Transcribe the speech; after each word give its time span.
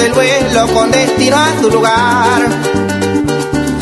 alza 0.00 0.06
el 0.06 0.12
vuelo 0.12 0.74
con 0.74 0.90
destino 0.90 1.36
a 1.36 1.60
su 1.60 1.70
lugar. 1.70 2.48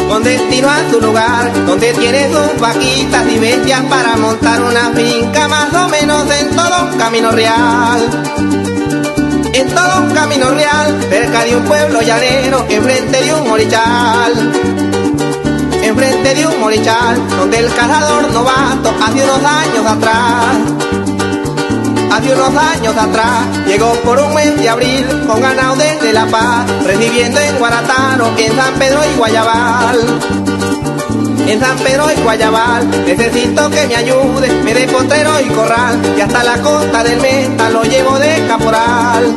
Con 0.09 0.25
destino 0.25 0.69
a 0.69 0.91
su 0.91 1.01
lugar, 1.01 1.67
donde 1.67 1.93
tiene 1.93 2.29
sus 2.33 2.61
vaquitas 2.61 3.27
y 3.29 3.39
bestias 3.39 3.83
para 3.85 4.17
montar 4.17 4.63
una 4.63 4.91
finca, 4.91 5.49
más 5.49 5.73
o 5.75 5.89
menos 5.89 6.25
en 6.31 6.57
todo 6.57 6.85
un 6.91 6.99
camino 6.99 7.31
real. 7.31 8.01
En 9.53 9.69
todo 9.69 10.03
un 10.03 10.11
camino 10.15 10.51
real, 10.51 10.99
cerca 11.11 11.45
de 11.45 11.57
un 11.57 11.65
pueblo 11.65 12.01
llanero, 12.01 12.65
enfrente 12.69 13.23
de 13.23 13.35
un 13.35 13.49
morichal 13.49 14.53
enfrente 15.83 16.35
de 16.35 16.47
un 16.47 16.61
morichal 16.61 17.29
donde 17.31 17.59
el 17.61 17.69
cazador 17.73 18.31
novato 18.31 18.95
hace 19.03 19.25
unos 19.25 19.43
años 19.43 19.87
atrás, 19.87 21.08
hace 22.19 22.33
unos 22.33 22.57
años 22.57 22.97
atrás, 22.97 23.47
llegó 23.67 23.93
por 24.03 24.19
un 24.19 24.35
mes 24.35 24.59
de 24.59 24.69
abril 24.69 25.07
con 25.27 25.41
ganado 25.41 25.77
desde 25.77 26.13
La 26.13 26.27
Paz, 26.27 26.67
recibiendo 26.85 27.41
en 27.41 27.57
Guaratano, 27.59 28.33
en 28.37 28.57
San 28.57 28.75
Pedro 28.75 29.01
y 29.05 29.17
Guayabal. 29.17 29.99
En 31.47 31.61
San 31.61 31.79
Pedro 31.79 32.11
y 32.11 32.21
Guayabal, 32.21 32.91
necesito 33.07 33.71
que 33.71 33.87
me 33.87 33.97
ayude, 33.97 34.49
me 34.65 34.75
dé 34.75 34.89
potrero 34.89 35.31
y 35.41 35.49
corral, 35.51 35.97
y 36.17 36.21
hasta 36.21 36.43
la 36.43 36.61
costa 36.61 37.05
del 37.05 37.21
Meta 37.21 37.71
lo 37.71 37.85
llevo 37.85 38.19
de 38.19 38.47
caporal 38.49 39.37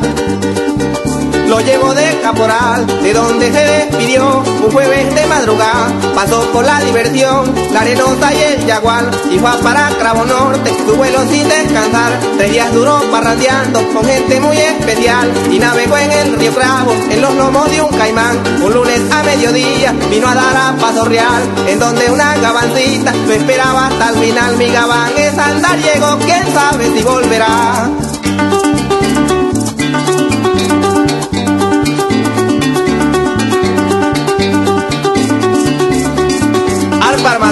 lo 1.52 1.60
llevo 1.60 1.92
de 1.92 2.18
caporal, 2.22 2.86
de 2.86 3.12
donde 3.12 3.52
se 3.52 3.60
despidió 3.60 4.42
un 4.64 4.72
jueves 4.72 5.14
de 5.14 5.26
madrugada. 5.26 5.92
Pasó 6.14 6.40
por 6.50 6.64
la 6.64 6.80
diversión, 6.80 7.54
la 7.74 7.80
arenosa 7.82 8.32
y 8.32 8.40
el 8.40 8.66
yagual, 8.66 9.10
y 9.30 9.38
fue 9.38 9.50
para 9.62 9.90
Cravo 9.98 10.24
Norte, 10.24 10.74
su 10.86 10.96
vuelo 10.96 11.18
sin 11.28 11.46
descansar. 11.46 12.18
Tres 12.38 12.52
días 12.52 12.72
duró 12.72 13.02
parrandeando 13.10 13.86
con 13.92 14.02
gente 14.02 14.40
muy 14.40 14.56
especial, 14.56 15.30
y 15.50 15.58
navegó 15.58 15.98
en 15.98 16.12
el 16.12 16.38
río 16.38 16.54
Cravo, 16.54 16.92
en 17.10 17.20
los 17.20 17.34
lomos 17.34 17.70
de 17.70 17.82
un 17.82 17.98
caimán. 17.98 18.38
Un 18.64 18.72
lunes 18.72 19.00
a 19.12 19.22
mediodía 19.22 19.92
vino 20.08 20.28
a 20.28 20.34
dar 20.34 20.56
a 20.56 20.76
Paso 20.80 21.04
Real, 21.04 21.42
en 21.68 21.78
donde 21.78 22.10
una 22.10 22.34
gabancita 22.38 23.12
lo 23.12 23.32
esperaba 23.34 23.88
hasta 23.88 24.08
el 24.08 24.16
final. 24.16 24.56
Mi 24.56 24.70
gabán 24.70 25.12
es 25.18 25.36
andariego, 25.36 26.18
quién 26.24 26.54
sabe 26.54 26.90
si 26.96 27.02
volverá. 27.02 27.90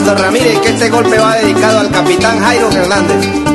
Ramírez, 0.06 0.58
que 0.60 0.68
este 0.70 0.88
golpe 0.88 1.18
va 1.18 1.34
dedicado 1.36 1.80
al 1.80 1.90
capitán 1.90 2.40
Jairo 2.40 2.70
Hernández. 2.70 3.49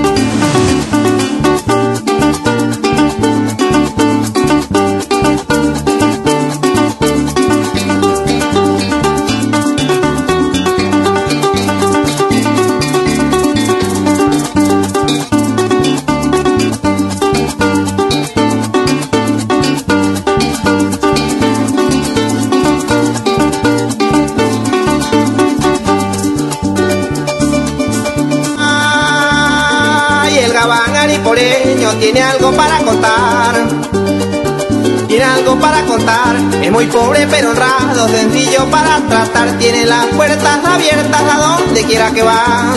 Para 35.62 35.86
contar. 35.86 36.36
Es 36.62 36.72
muy 36.72 36.86
pobre 36.88 37.28
pero 37.30 37.52
honrado, 37.52 38.08
sencillo 38.08 38.66
para 38.70 39.00
tratar. 39.08 39.58
Tiene 39.58 39.86
las 39.86 40.06
puertas 40.08 40.66
abiertas 40.66 41.22
a 41.22 41.38
donde 41.38 41.84
quiera 41.84 42.12
que 42.12 42.24
va. 42.24 42.74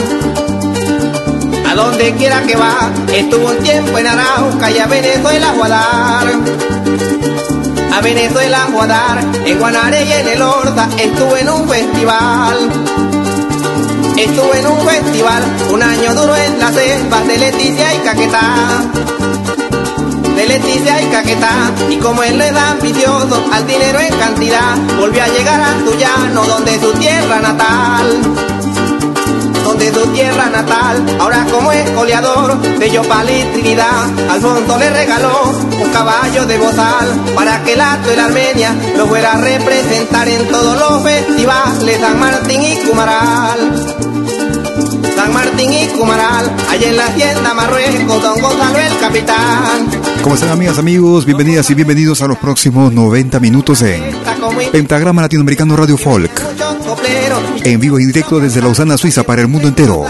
A 1.68 1.74
donde 1.74 2.14
quiera 2.14 2.42
que 2.42 2.56
va. 2.56 2.90
Estuvo 3.12 3.48
un 3.48 3.58
tiempo 3.58 3.98
en 3.98 4.06
Arauca 4.06 4.70
y 4.70 4.78
a 4.78 4.86
Venezuela 4.86 5.50
a 5.50 5.52
jugar. 5.52 6.26
A 7.94 8.00
Venezuela 8.00 8.62
a 8.62 8.66
jugar. 8.66 9.24
En 9.44 9.58
Guanare 9.58 10.04
y 10.04 10.12
en 10.12 10.28
el 10.28 10.42
Horta 10.42 10.88
estuve 10.98 11.40
en 11.40 11.48
un 11.48 11.68
festival. 11.68 12.70
Estuve 14.16 14.58
en 14.58 14.66
un 14.66 14.80
festival, 14.80 15.42
un 15.70 15.82
año 15.82 16.14
duro 16.14 16.34
en 16.34 16.58
las 16.58 16.74
selvas 16.74 17.26
de 17.26 17.38
Leticia 17.38 17.94
y 17.94 17.98
Caquetá. 17.98 19.17
De 20.38 20.46
Leticia 20.46 21.02
y 21.02 21.06
Caquetá, 21.06 21.72
y 21.90 21.96
como 21.96 22.22
él 22.22 22.38
le 22.38 22.52
da 22.52 22.70
ambicioso 22.70 23.44
al 23.52 23.66
dinero 23.66 23.98
en 23.98 24.14
cantidad, 24.20 24.76
volvió 24.96 25.24
a 25.24 25.26
llegar 25.26 25.60
a 25.60 25.74
llano 25.98 26.44
donde 26.44 26.78
su 26.78 26.92
tierra 26.92 27.40
natal. 27.40 28.06
Donde 29.64 29.92
su 29.92 30.06
tierra 30.12 30.48
natal, 30.48 31.04
ahora 31.18 31.44
como 31.50 31.72
es 31.72 31.92
goleador 31.92 32.56
de 32.56 32.88
Yopal 32.88 33.28
y 33.28 33.42
Trinidad, 33.52 34.04
Alfonso 34.30 34.78
le 34.78 34.90
regaló 34.90 35.52
un 35.82 35.90
caballo 35.90 36.46
de 36.46 36.56
bozal 36.56 37.08
para 37.34 37.60
que 37.64 37.72
el 37.72 37.80
acto 37.80 38.10
de 38.10 38.16
la 38.16 38.24
Armenia 38.26 38.76
lo 38.96 39.08
fuera 39.08 39.32
a 39.32 39.40
representar 39.40 40.28
en 40.28 40.46
todos 40.46 40.78
los 40.78 41.02
festivales 41.02 42.00
San 42.00 42.20
Martín 42.20 42.62
y 42.62 42.76
Cumaral. 42.86 43.96
San 45.16 45.32
Martín 45.32 45.72
y 45.72 45.86
Cumaral, 45.88 46.48
allá 46.70 46.88
en 46.88 46.96
la 46.96 47.06
hacienda 47.06 47.54
Marruecos, 47.54 48.22
don 48.22 48.40
Gonzalo 48.40 48.78
el 48.78 48.98
capitán. 49.00 50.07
¿Cómo 50.22 50.34
están 50.34 50.50
amigas, 50.50 50.78
amigos? 50.78 51.24
Bienvenidas 51.24 51.70
y 51.70 51.74
bienvenidos 51.74 52.22
a 52.22 52.26
los 52.26 52.38
próximos 52.38 52.92
90 52.92 53.40
minutos 53.40 53.82
en 53.82 54.02
Pentagrama 54.72 55.22
Latinoamericano 55.22 55.76
Radio 55.76 55.96
Folk. 55.96 56.30
En 57.64 57.80
vivo 57.80 57.98
y 57.98 58.06
directo 58.06 58.40
desde 58.40 58.60
Lausana, 58.60 58.96
Suiza 58.96 59.22
para 59.22 59.42
el 59.42 59.48
mundo 59.48 59.68
entero. 59.68 60.04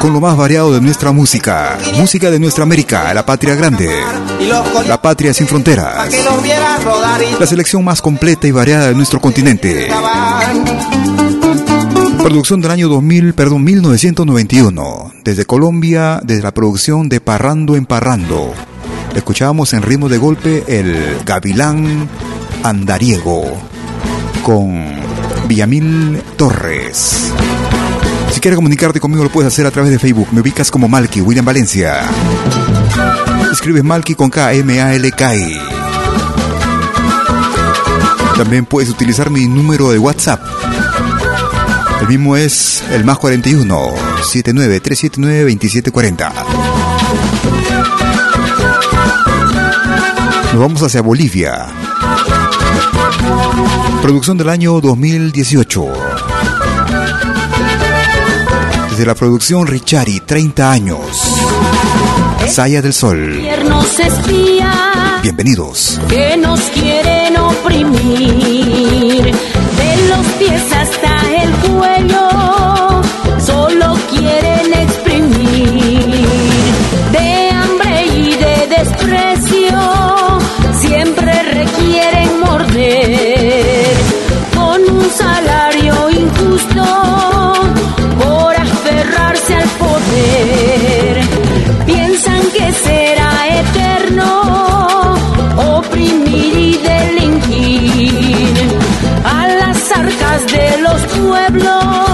Con 0.00 0.12
lo 0.12 0.20
más 0.20 0.36
variado 0.36 0.72
de 0.72 0.80
nuestra 0.80 1.12
música. 1.12 1.78
Música 1.96 2.30
de 2.30 2.38
nuestra 2.38 2.64
América, 2.64 3.12
la 3.14 3.24
patria 3.24 3.54
grande. 3.54 3.90
La 4.86 5.00
patria 5.00 5.32
sin 5.32 5.46
fronteras. 5.46 6.10
La 7.38 7.46
selección 7.46 7.84
más 7.84 8.02
completa 8.02 8.46
y 8.46 8.52
variada 8.52 8.88
de 8.88 8.94
nuestro 8.94 9.20
continente. 9.20 9.88
Producción 12.22 12.60
del 12.60 12.70
año 12.72 12.88
2000, 12.88 13.34
perdón, 13.34 13.64
1991. 13.64 15.12
Desde 15.24 15.46
Colombia, 15.46 16.20
desde 16.22 16.42
la 16.42 16.52
producción 16.52 17.08
de 17.08 17.20
Parrando 17.20 17.76
en 17.76 17.86
Parrando. 17.86 18.52
Escuchábamos 19.14 19.72
en 19.72 19.82
ritmo 19.82 20.08
de 20.08 20.18
golpe 20.18 20.64
el 20.66 21.18
Gavilán 21.24 22.08
Andariego 22.62 23.44
con 24.42 24.84
Villamil 25.46 26.22
Torres. 26.36 27.32
Si 28.32 28.40
quieres 28.40 28.56
comunicarte 28.56 29.00
conmigo 29.00 29.24
lo 29.24 29.30
puedes 29.30 29.52
hacer 29.52 29.66
a 29.66 29.70
través 29.70 29.90
de 29.90 29.98
Facebook. 29.98 30.28
Me 30.32 30.40
ubicas 30.40 30.70
como 30.70 30.88
Malky, 30.88 31.20
William 31.20 31.44
Valencia. 31.44 32.02
Escribes 33.52 33.84
Malky 33.84 34.14
con 34.14 34.30
K, 34.30 34.52
M, 34.54 34.80
A, 34.80 34.94
L, 34.94 35.10
K. 35.12 35.32
También 38.36 38.66
puedes 38.66 38.88
utilizar 38.90 39.30
mi 39.30 39.46
número 39.46 39.90
de 39.90 39.98
WhatsApp 39.98 40.40
el 42.00 42.06
mismo 42.06 42.36
es 42.36 42.82
el 42.90 43.04
más 43.04 43.18
41 43.18 43.90
79 44.22 44.80
379 44.80 45.40
2740. 45.40 46.67
Nos 50.52 50.60
vamos 50.60 50.82
hacia 50.82 51.02
Bolivia. 51.02 51.66
Producción 54.02 54.38
del 54.38 54.48
año 54.48 54.80
2018. 54.80 55.86
Desde 58.90 59.06
la 59.06 59.14
producción 59.14 59.66
Richari, 59.66 60.20
30 60.20 60.70
años. 60.70 60.98
Saya 62.48 62.80
del 62.80 62.94
Sol. 62.94 63.40
Bienvenidos. 65.22 66.00
Que 66.08 66.36
nos 66.36 66.60
quieren 66.60 67.36
oprimir. 67.36 69.24
De 69.24 70.08
los 70.08 70.26
pies 70.38 70.62
hasta 70.72 71.42
el 71.42 71.50
cuello. 71.68 72.87
Los 100.98 101.06
pueblos 101.18 102.07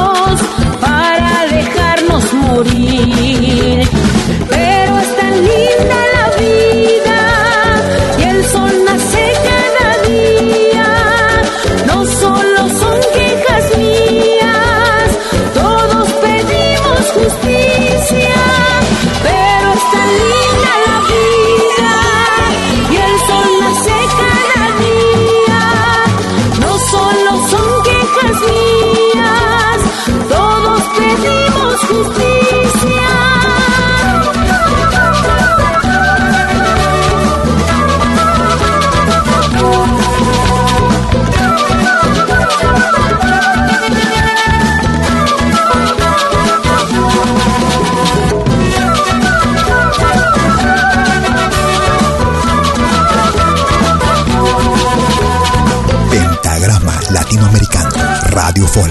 Folk. 58.74 58.90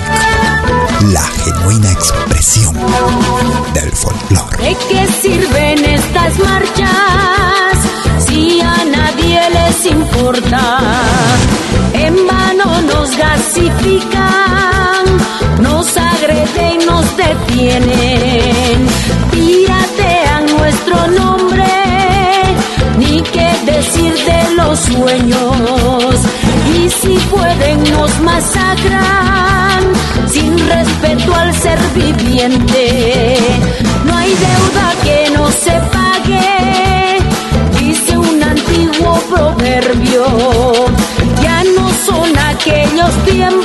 La 1.11 1.19
genuina 1.43 1.91
expresión 1.91 2.73
del 3.73 3.91
folclore. 3.91 4.57
¿De 4.63 4.77
qué 4.87 5.05
sirven 5.21 5.83
estas 5.83 6.39
marchas 6.39 7.75
si 8.25 8.61
a 8.61 8.77
nadie 8.85 9.41
les 9.49 9.85
importa? 9.87 10.79
En 11.95 12.15
vano 12.25 12.81
nos 12.93 13.17
gasifican, 13.17 15.03
nos 15.59 15.97
agreden, 15.97 16.85
nos 16.85 17.17
detienen, 17.17 18.87
piratean 19.31 20.45
nuestro 20.57 21.07
nombre, 21.07 21.65
ni 22.99 23.21
qué 23.21 23.51
decir 23.65 24.13
de 24.13 24.53
los 24.55 24.79
sueños. 24.79 26.15
Y 26.73 26.89
si 26.89 27.17
pueden 27.27 27.83
nos 27.91 28.19
masacran 28.21 29.62
respeto 30.75 31.33
al 31.35 31.53
ser 31.53 31.79
viviente. 31.93 33.37
No 34.05 34.15
hay 34.17 34.31
deuda 34.47 34.85
que 35.03 35.29
no 35.37 35.51
se 35.51 35.73
pague, 35.97 37.17
dice 37.79 38.17
un 38.17 38.43
antiguo 38.43 39.19
proverbio. 39.29 40.25
Ya 41.41 41.63
no 41.75 41.89
son 42.05 42.29
aquellos 42.37 43.11
tiempos 43.25 43.62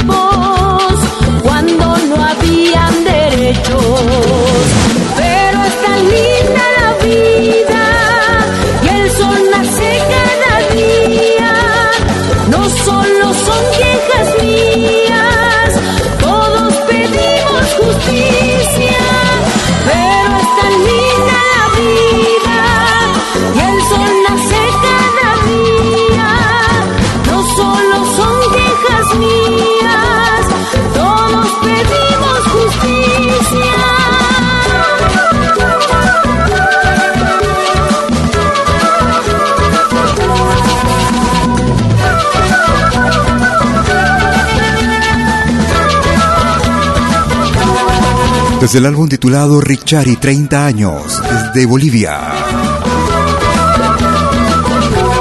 Desde 48.69 48.81
el 48.81 48.85
álbum 48.85 49.09
titulado 49.09 49.63
Richari 49.63 50.17
30 50.17 50.67
años, 50.67 51.23
desde 51.55 51.65
Bolivia. 51.65 52.21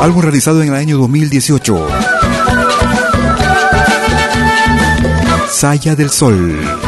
Álbum 0.01 0.21
realizado 0.21 0.61
en 0.61 0.67
el 0.67 0.75
año 0.75 0.97
2018. 0.97 1.87
Saya 5.49 5.95
del 5.95 6.09
Sol. 6.09 6.86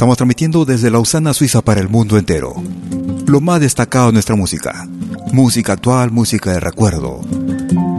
Estamos 0.00 0.16
transmitiendo 0.16 0.64
desde 0.64 0.90
Lausana, 0.90 1.34
Suiza 1.34 1.60
para 1.60 1.78
el 1.78 1.90
mundo 1.90 2.16
entero. 2.16 2.54
Lo 3.26 3.42
más 3.42 3.60
destacado 3.60 4.06
de 4.06 4.14
nuestra 4.14 4.34
música. 4.34 4.88
Música 5.30 5.74
actual, 5.74 6.10
música 6.10 6.52
de 6.52 6.58
recuerdo. 6.58 7.20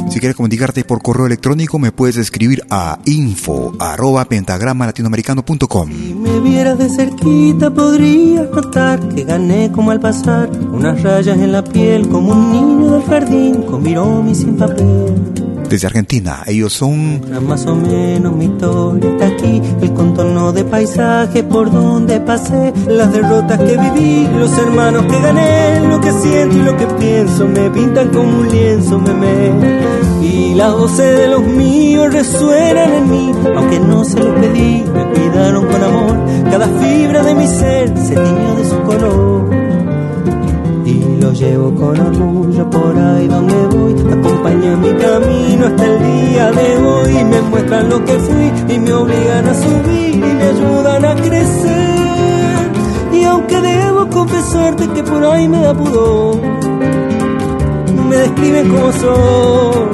Si 0.10 0.20
quieres 0.20 0.36
comunicarte 0.36 0.84
por 0.84 1.03
correo 1.03 1.27
electrónico, 1.27 1.77
me 1.77 1.91
puedes 1.91 2.17
escribir 2.17 2.63
a 2.72 2.98
info 3.05 3.75
arroba 3.79 4.25
pentagrama 4.25 4.88
latinoamericano.com. 4.88 5.89
Si 5.91 6.15
me 6.15 6.39
vieras 6.39 6.79
de 6.79 6.89
cerquita, 6.89 7.70
podrías 7.70 8.50
notar 8.50 9.00
que 9.10 9.24
gané 9.24 9.72
como 9.72 9.91
al 9.91 10.00
pasar 10.00 10.50
unas 10.74 11.03
rayas 11.03 11.38
en 11.38 11.51
la 11.51 11.63
piel, 11.63 12.10
como 12.10 12.31
un 12.31 12.51
niño 12.51 12.93
del 12.93 13.03
jardín 13.03 13.62
con 13.62 13.84
mi 13.84 14.34
sin 14.34 14.58
papel 14.58 15.40
desde 15.71 15.87
Argentina. 15.87 16.43
Ellos 16.45 16.73
son... 16.73 17.21
Más 17.47 17.65
o 17.65 17.75
menos 17.75 18.35
mi 18.35 18.45
historia 18.45 19.09
está 19.09 19.27
aquí, 19.27 19.61
el 19.81 19.93
contorno 19.93 20.51
de 20.51 20.65
paisaje 20.65 21.43
por 21.43 21.71
donde 21.71 22.19
pasé, 22.19 22.73
las 22.87 23.11
derrotas 23.13 23.57
que 23.57 23.77
viví, 23.77 24.27
los 24.37 24.51
hermanos 24.57 25.05
que 25.05 25.21
gané, 25.21 25.87
lo 25.87 26.01
que 26.01 26.11
siento 26.11 26.57
y 26.57 26.61
lo 26.61 26.75
que 26.75 26.85
pienso, 26.87 27.47
me 27.47 27.69
pintan 27.69 28.09
como 28.09 28.39
un 28.39 28.49
lienzo, 28.49 28.99
me 28.99 30.25
Y 30.25 30.55
las 30.55 30.73
voces 30.73 31.17
de 31.17 31.27
los 31.29 31.41
míos 31.41 32.13
resuenan 32.13 32.93
en 32.93 33.09
mí, 33.09 33.31
aunque 33.55 33.79
no 33.79 34.03
se 34.03 34.19
los 34.19 34.39
pedí, 34.39 34.83
me 34.93 35.05
cuidaron 35.13 35.65
con 35.67 35.83
amor, 35.83 36.17
cada 36.51 36.67
fibra 36.67 37.23
de 37.23 37.33
mi 37.33 37.47
ser 37.47 37.97
se 37.97 38.15
tiñó 38.15 38.55
de 38.55 38.65
su 38.65 38.81
color 38.81 39.61
llevo 41.33 41.73
con 41.75 42.00
orgullo 42.00 42.69
por 42.69 42.97
ahí 42.97 43.27
donde 43.27 43.67
voy. 43.67 43.93
Acompaña 43.93 44.75
mi 44.77 44.89
camino 44.93 45.67
hasta 45.67 45.85
el 45.85 46.00
día 46.03 46.51
de 46.51 46.77
hoy. 46.77 47.23
Me 47.23 47.41
muestran 47.41 47.89
lo 47.89 48.03
que 48.03 48.13
fui 48.13 48.51
y 48.75 48.79
me 48.79 48.93
obligan 48.93 49.47
a 49.47 49.53
subir 49.53 50.15
y 50.15 50.17
me 50.17 50.43
ayudan 50.43 51.05
a 51.05 51.15
crecer. 51.15 52.71
Y 53.13 53.23
aunque 53.23 53.61
debo 53.61 54.07
confesarte 54.09 54.88
que 54.89 55.03
por 55.03 55.23
ahí 55.23 55.47
me 55.47 55.61
da 55.61 55.73
pudor, 55.73 56.41
me 58.09 58.15
describen 58.15 58.69
como 58.69 58.91
soy. 58.91 59.88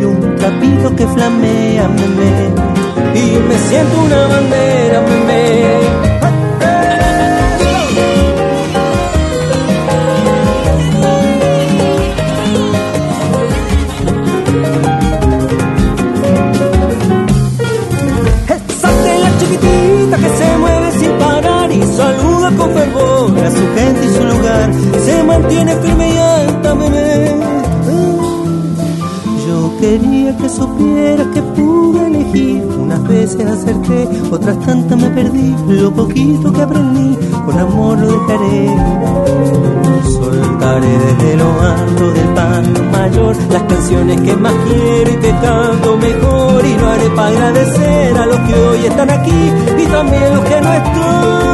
Y 0.00 0.04
un 0.04 0.36
trapito 0.36 0.96
que 0.96 1.06
flamea, 1.06 1.88
me, 1.88 3.18
y 3.18 3.38
me 3.48 3.58
siento 3.68 4.02
una 4.02 4.26
bandera, 4.26 5.00
me. 5.26 6.13
Con 22.52 22.70
fervor 22.72 23.38
a 23.38 23.50
su 23.50 23.66
gente 23.74 24.04
y 24.04 24.08
su 24.08 24.24
lugar, 24.24 24.70
se 25.02 25.22
mantiene 25.24 25.74
firme 25.76 26.12
y 26.12 26.16
alta, 26.18 26.74
bebé. 26.74 27.36
Yo 29.46 29.72
quería 29.80 30.36
que 30.36 30.48
supieras 30.50 31.26
que 31.28 31.42
pude 31.42 32.06
elegir, 32.06 32.66
unas 32.78 33.02
veces 33.08 33.46
acerté, 33.46 34.08
otras 34.30 34.60
tantas 34.60 34.98
me 34.98 35.08
perdí, 35.10 35.54
lo 35.68 35.90
poquito 35.92 36.52
que 36.52 36.62
aprendí, 36.62 37.16
con 37.46 37.58
amor 37.58 37.98
lo 37.98 38.06
dejaré. 38.12 38.68
Soltaré 40.12 40.98
desde 40.98 41.36
lo 41.36 41.60
alto 41.62 42.12
del 42.12 42.28
pan 42.34 42.90
mayor 42.92 43.36
las 43.50 43.62
canciones 43.62 44.20
que 44.20 44.36
más 44.36 44.52
quiero 44.68 45.10
y 45.10 45.32
canto 45.32 45.96
mejor 45.96 46.64
y 46.64 46.74
lo 46.74 46.88
haré 46.88 47.10
para 47.10 47.28
agradecer 47.28 48.18
a 48.18 48.26
los 48.26 48.38
que 48.40 48.54
hoy 48.54 48.86
están 48.86 49.10
aquí 49.10 49.52
y 49.78 49.86
también 49.86 50.34
los 50.34 50.44
que 50.44 50.60
no 50.60 50.72
están 50.74 51.53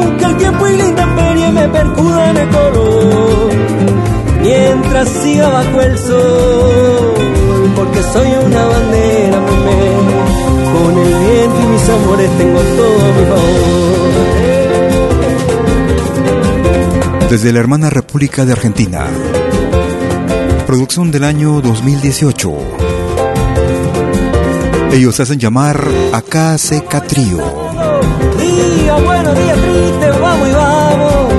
aunque 0.00 0.24
el 0.24 0.36
tiempo 0.36 0.68
y 0.68 0.76
la 0.76 0.86
intemperie 0.86 1.52
me 1.52 1.68
percudan 1.68 2.36
el 2.36 2.48
color, 2.48 3.50
mientras 4.42 5.08
siga 5.08 5.48
bajo 5.48 5.80
el 5.80 5.98
sol, 5.98 7.14
porque 7.76 8.02
soy 8.02 8.28
una 8.46 8.64
bandera, 8.66 9.40
meme, 9.40 9.90
con 10.72 10.98
el 10.98 11.14
viento 11.14 11.60
y 11.62 11.66
mis 11.72 11.88
amores 11.88 12.30
tengo 12.38 12.60
todo 12.60 12.98
mi 13.16 13.24
favor. 13.26 13.70
Desde 17.30 17.52
la 17.52 17.60
hermana 17.60 17.90
República 17.90 18.44
de 18.44 18.52
Argentina, 18.52 19.06
producción 20.66 21.10
del 21.10 21.24
año 21.24 21.60
2018. 21.60 22.52
Ellos 24.92 25.20
hacen 25.20 25.38
llamar 25.38 25.80
Acá 26.12 26.58
se 26.58 26.82
Catrío 28.60 29.00
buenos 29.04 29.34
días 29.34 29.56
triste, 29.56 30.10
vamos 30.20 30.48
y 30.48 30.52
vamos. 30.52 31.32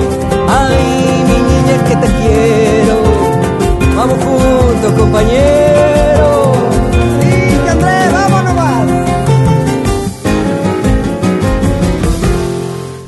Ay, 0.48 1.24
mi 1.28 1.38
niña, 1.50 1.84
que 1.84 1.96
te 1.96 2.06
quiero. 2.18 2.96
Vamos 3.96 4.18
juntos, 4.24 4.92
compañeros. 4.98 6.56
Sí, 7.20 7.70
Andrés, 7.70 8.12
vámonos 8.12 8.54
más. 8.54 8.88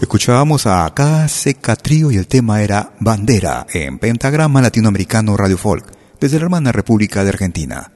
Escuchábamos 0.00 0.66
a 0.66 0.94
Case 0.94 1.54
Catrío 1.54 2.12
y 2.12 2.16
el 2.16 2.28
tema 2.28 2.62
era 2.62 2.92
Bandera 3.00 3.66
en 3.72 3.98
Pentagrama 3.98 4.62
Latinoamericano 4.62 5.36
Radio 5.36 5.58
Folk 5.58 5.86
desde 6.20 6.38
la 6.38 6.44
hermana 6.44 6.70
República 6.70 7.24
de 7.24 7.30
Argentina. 7.30 7.90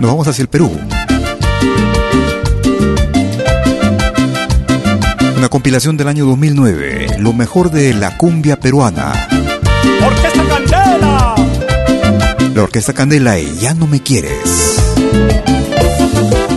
Nos 0.00 0.10
vamos 0.10 0.28
hacia 0.28 0.42
el 0.42 0.48
Perú. 0.48 0.70
Una 5.36 5.48
compilación 5.48 5.96
del 5.96 6.08
año 6.08 6.26
2009, 6.26 7.16
lo 7.18 7.32
mejor 7.32 7.70
de 7.70 7.94
la 7.94 8.16
cumbia 8.16 8.58
peruana. 8.58 9.12
Orquesta 10.04 10.44
Candela. 10.44 11.34
La 12.54 12.62
Orquesta 12.62 12.92
Candela 12.92 13.38
y 13.38 13.58
Ya 13.58 13.74
no 13.74 13.86
me 13.86 14.00
quieres. 14.00 14.80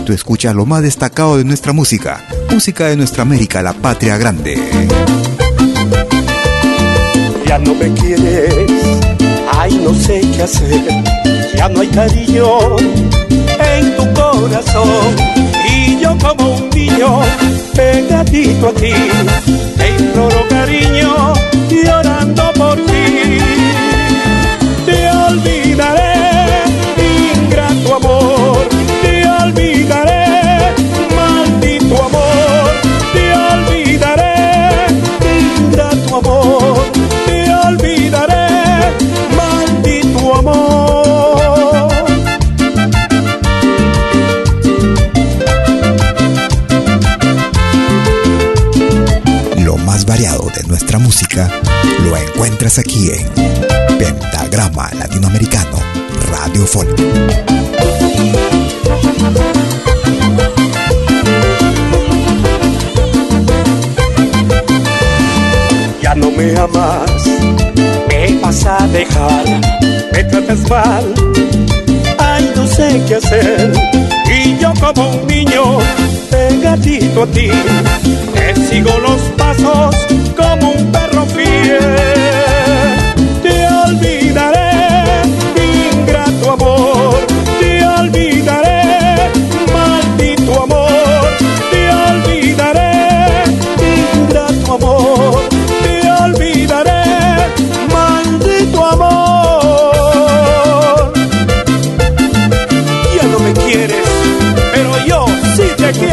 Tú 0.04 0.12
escuchas 0.12 0.54
lo 0.54 0.64
más 0.66 0.82
destacado 0.82 1.36
de 1.36 1.44
nuestra 1.44 1.72
música, 1.72 2.24
música 2.50 2.86
de 2.86 2.96
nuestra 2.96 3.22
América, 3.22 3.62
la 3.62 3.74
patria 3.74 4.16
grande. 4.16 4.56
Ya 7.46 7.58
no 7.58 7.74
me 7.74 7.92
quieres, 7.92 8.70
ay 9.52 9.80
no 9.82 9.94
sé 9.94 10.20
qué 10.34 10.42
hacer, 10.42 10.84
ya 11.54 11.68
no 11.68 11.80
hay 11.80 11.88
cariño 11.88 12.76
en 12.78 13.96
tu 13.96 14.14
corazón 14.14 15.47
yo 15.96 16.16
como 16.18 16.56
un 16.56 16.70
niño 16.70 17.20
pegadito 17.74 18.68
a 18.68 18.72
ti, 18.72 18.92
te 19.76 19.88
imploro 19.90 20.48
cariño, 20.48 21.32
llorando 21.70 22.52
por 22.54 22.76
ti. 22.86 23.17
Encuentras 52.38 52.78
aquí 52.78 53.10
en 53.10 53.98
Pentagrama 53.98 54.88
Latinoamericano 54.96 55.76
Radio 56.30 56.64
Folk. 56.64 56.96
Ya 66.00 66.14
no 66.14 66.30
me 66.30 66.56
amas, 66.56 67.10
me 68.06 68.38
vas 68.40 68.64
a 68.66 68.86
dejar, 68.86 69.44
me 70.12 70.22
tratas 70.22 70.70
mal, 70.70 71.12
ay 72.18 72.52
no 72.54 72.68
sé 72.68 73.02
qué 73.08 73.16
hacer, 73.16 73.72
y 74.32 74.56
yo 74.58 74.72
como 74.74 75.10
un 75.10 75.26
niño 75.26 75.78
pegadito 76.30 77.24
a 77.24 77.26
ti 77.26 77.50
sigo 78.68 78.98
los 78.98 79.20
pasos 79.36 79.96
como 80.36 80.72
un 80.72 80.92
perro 80.92 81.26
fiel. 81.26 82.17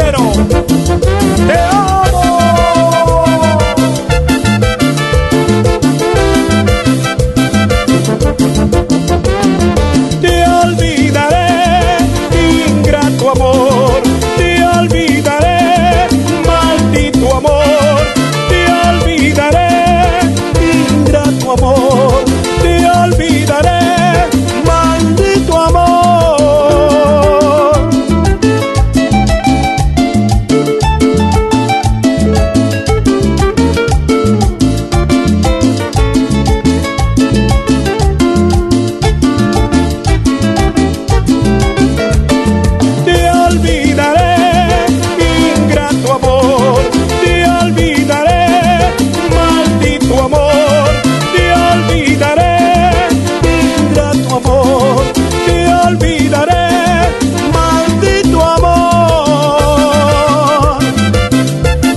Ya 0.06 0.75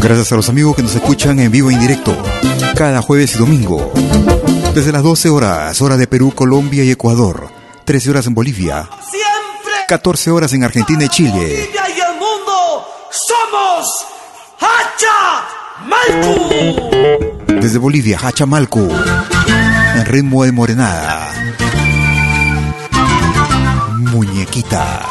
Gracias 0.09 0.31
a 0.31 0.37
los 0.37 0.49
amigos 0.49 0.75
que 0.75 0.81
nos 0.81 0.95
escuchan 0.95 1.37
en 1.37 1.51
vivo 1.51 1.69
e 1.69 1.73
indirecto 1.73 2.17
cada 2.75 2.99
jueves 2.99 3.35
y 3.35 3.37
domingo. 3.37 3.93
Desde 4.73 4.91
las 4.91 5.03
12 5.03 5.29
horas, 5.29 5.79
hora 5.83 5.97
de 5.97 6.07
Perú, 6.07 6.33
Colombia 6.33 6.83
y 6.83 6.89
Ecuador. 6.89 7.51
13 7.85 8.09
horas 8.09 8.25
en 8.25 8.33
Bolivia. 8.33 8.89
14 9.87 10.31
horas 10.31 10.51
en 10.53 10.63
Argentina 10.63 11.05
y 11.05 11.09
Chile. 11.09 11.31
Bolivia 11.31 11.89
y 11.95 11.99
el 11.99 12.13
mundo 12.13 12.87
somos 13.11 14.07
Hacha 14.59 15.45
Malcu. 15.85 17.61
Desde 17.61 17.77
Bolivia, 17.77 18.17
Hachamalcu. 18.19 18.89
En 19.93 20.05
ritmo 20.07 20.43
de 20.43 20.51
morenada. 20.51 21.31
Muñequita. 23.95 25.05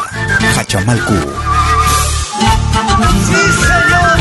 Hachamalcu. 0.56 1.14
Sí, 3.28 3.36
señor. 3.62 4.17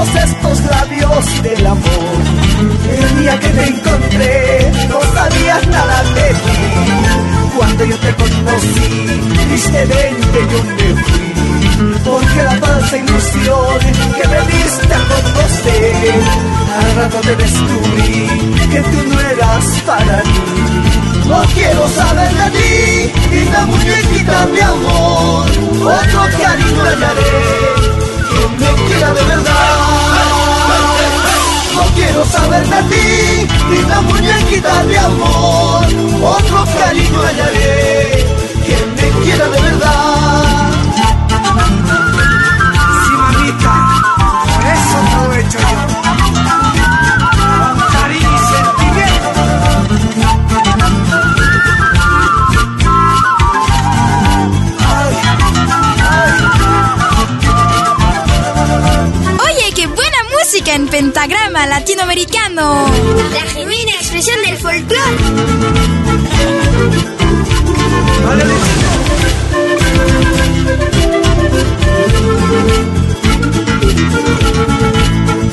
Besos 0.00 0.24
estos 0.24 0.60
labios 0.64 1.42
del 1.42 1.66
amor. 1.66 2.16
El 2.90 3.20
día 3.20 3.38
que 3.38 3.48
te 3.48 3.64
encontré, 3.68 4.72
no 4.88 5.00
sabías 5.14 5.66
nada 5.68 6.02
de 6.14 6.28
ti. 6.28 7.56
Cuando 7.56 7.84
yo 7.84 7.98
te 7.98 8.14
conocí, 8.14 9.06
tristemente 9.48 10.38
yo 10.50 10.64
me 10.64 11.02
fui. 11.02 11.30
Porque 12.04 12.42
la 12.42 12.52
falsa 12.52 12.96
ilusión 12.96 13.78
que 14.14 14.28
me 14.28 14.40
diste 14.52 14.94
a 14.94 15.00
conocer 15.08 16.22
Al 16.76 16.96
rato 16.96 17.20
te 17.20 17.36
descubrí 17.36 18.28
que 18.70 18.80
tú 18.82 19.08
no 19.08 19.20
eras 19.20 19.64
para 19.86 20.22
mí 20.24 21.26
No 21.26 21.42
quiero 21.54 21.88
saber 21.88 22.30
de 22.34 22.50
ti, 22.50 23.12
linda 23.34 23.66
muñequita 23.66 24.46
mi 24.52 24.60
amor 24.60 25.46
Otro 25.80 26.20
cariño 26.38 26.82
hallaré, 26.84 27.90
me 28.60 28.84
quiera 28.86 29.12
de 29.12 29.22
verdad 29.22 30.20
no 31.80 31.82
quiero 31.94 32.24
saber 32.26 32.66
de 32.66 32.82
ti, 32.90 33.48
linda 33.70 34.00
muñequita 34.02 34.84
de 34.84 34.98
amor. 34.98 35.86
Otro 36.22 36.64
cariño 36.78 37.22
hallaré, 37.22 38.26
quien 38.66 38.94
me 38.94 39.24
quiera 39.24 39.48
de 39.48 39.60
verdad. 39.60 40.70
Sí, 43.04 43.12
mamita, 43.12 43.74
eso 44.74 44.98
hecho 45.38 45.58
yo. 45.58 45.78
Con 47.60 47.76
cariño 47.92 48.30
y 48.30 48.79
música 60.70 60.74
en 60.74 60.88
pentagrama 60.88 61.66
latinoamericano. 61.66 62.86
La 63.32 63.42
genuina 63.42 63.92
expresión 63.92 64.36
del 64.42 64.56
folclore. 64.56 65.16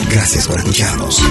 Gracias 0.10 0.48
por 0.48 0.60
escucharnos. 0.60 1.22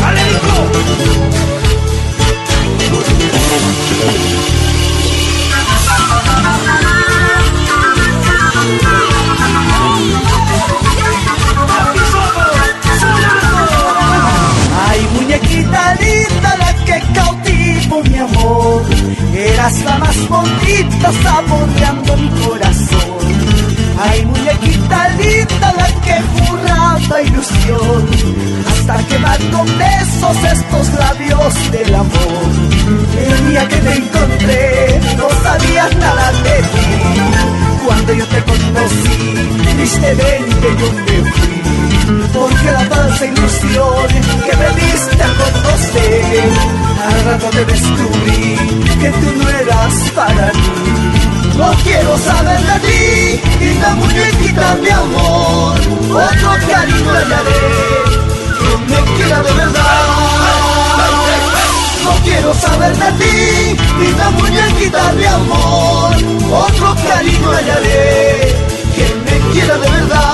Vale, 0.00 0.24
Linda, 15.56 16.56
la 16.58 16.74
que 16.84 17.00
cautivó 17.14 18.02
mi 18.02 18.18
amor. 18.18 18.82
Eras 19.34 19.84
la 19.84 19.98
más 19.98 20.28
bonita, 20.28 21.12
saboreando 21.22 22.16
mi 22.16 22.28
corazón. 22.44 23.18
Ay, 23.96 24.24
muñequita 24.26 25.08
linda, 25.10 25.72
la 25.76 25.86
que 26.02 26.16
juraba 26.34 27.22
ilusión. 27.22 28.08
Hasta 28.68 28.96
quedar 29.06 29.40
con 29.52 29.66
besos 29.78 30.36
estos 30.52 30.94
labios 30.94 31.70
del 31.70 31.94
amor. 31.94 32.50
El 33.16 33.50
día 33.50 33.68
que 33.68 33.76
te 33.76 33.94
encontré, 33.94 35.00
no 35.16 35.28
sabías 35.42 35.96
nada 35.98 36.32
de 36.32 36.62
ti. 36.72 36.86
Cuando 37.86 38.12
yo 38.12 38.26
te 38.26 38.42
conocí, 38.42 39.76
tristemente 39.76 40.66
yo 40.80 40.92
me 40.92 41.30
fui. 41.30 41.53
Porque 42.32 42.70
la 42.70 42.80
falsa 42.80 43.26
ilusión 43.26 44.08
que 44.44 44.56
me 44.56 44.68
diste 44.80 45.22
a 45.22 45.30
conocer, 45.40 46.52
al 47.06 47.24
rato 47.24 47.46
te 47.50 47.64
descubrí 47.64 48.56
que 49.00 49.10
tú 49.10 49.32
no 49.36 49.48
eras 49.48 49.94
para 50.14 50.52
mí. 50.52 51.14
No 51.56 51.72
quiero 51.84 52.18
saber 52.18 52.60
de 52.60 52.80
ti, 52.80 53.40
linda 53.60 53.94
muñequita 53.94 54.76
de 54.76 54.92
amor. 54.92 55.78
Otro 55.78 56.50
cariño 56.68 57.10
hallaré, 57.10 57.62
quien 58.58 58.80
me 58.88 59.16
quiera 59.16 59.42
de 59.42 59.52
verdad. 59.52 60.34
No 62.04 62.12
quiero 62.24 62.54
saber 62.54 62.96
de 62.96 63.12
ti, 63.12 63.76
linda 64.00 64.30
muñequita 64.30 65.12
de 65.14 65.28
amor. 65.28 66.14
Otro 66.52 66.94
cariño 67.08 67.50
hallaré, 67.50 68.54
quien 68.94 69.24
me 69.24 69.52
quiera 69.52 69.78
de 69.78 69.90
verdad. 69.90 70.33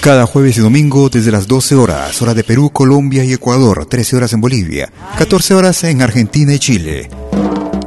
Cada 0.00 0.24
jueves 0.24 0.56
y 0.56 0.60
domingo 0.60 1.10
desde 1.10 1.30
las 1.30 1.46
12 1.46 1.74
horas, 1.74 2.22
hora 2.22 2.32
de 2.32 2.42
Perú, 2.42 2.70
Colombia 2.70 3.22
y 3.22 3.34
Ecuador, 3.34 3.84
13 3.84 4.16
horas 4.16 4.32
en 4.32 4.40
Bolivia, 4.40 4.90
14 5.18 5.52
horas 5.52 5.84
en 5.84 6.00
Argentina 6.00 6.54
y 6.54 6.58
Chile. 6.58 7.10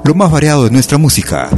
Lo 0.03 0.13
más 0.13 0.29
variado 0.31 0.65
de 0.65 0.69
nuestra 0.69 0.99
música. 0.99 1.49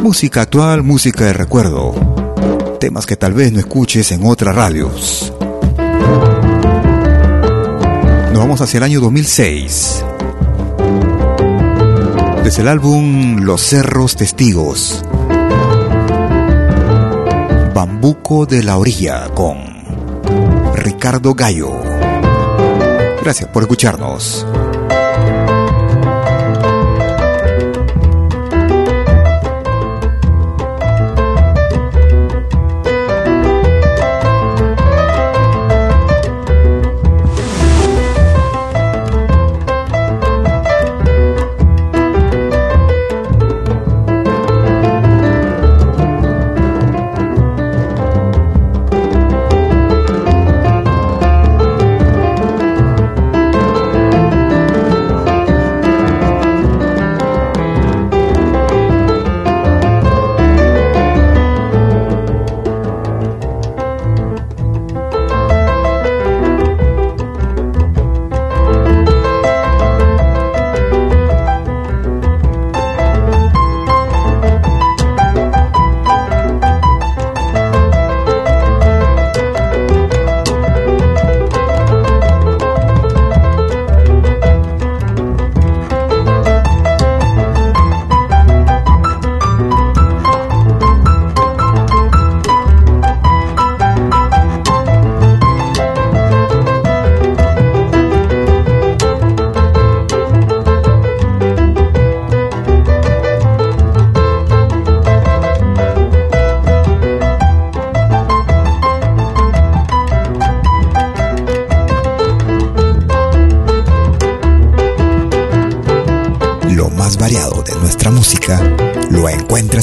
Música 0.00 0.42
actual, 0.42 0.84
música 0.84 1.24
de 1.24 1.32
recuerdo. 1.32 2.76
Temas 2.78 3.06
que 3.06 3.16
tal 3.16 3.32
vez 3.32 3.50
no 3.50 3.58
escuches 3.58 4.12
en 4.12 4.24
otras 4.24 4.54
radios. 4.54 5.32
Nos 8.32 8.38
vamos 8.38 8.60
hacia 8.60 8.78
el 8.78 8.84
año 8.84 9.00
2006. 9.00 10.04
Desde 12.44 12.62
el 12.62 12.68
álbum 12.68 13.40
Los 13.40 13.62
Cerros 13.62 14.14
Testigos. 14.14 15.04
Bambuco 17.74 18.46
de 18.46 18.62
la 18.62 18.76
Orilla 18.76 19.28
con 19.34 19.73
Ricardo 20.84 21.34
Gallo. 21.34 21.80
Gracias 23.22 23.48
por 23.48 23.62
escucharnos. 23.62 24.46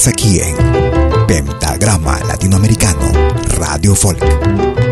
Aquí 0.08 0.40
en 0.40 0.56
Pentagrama 1.28 2.20
Latinoamericano 2.28 3.12
Radio 3.58 3.96
Folk. 3.96 4.91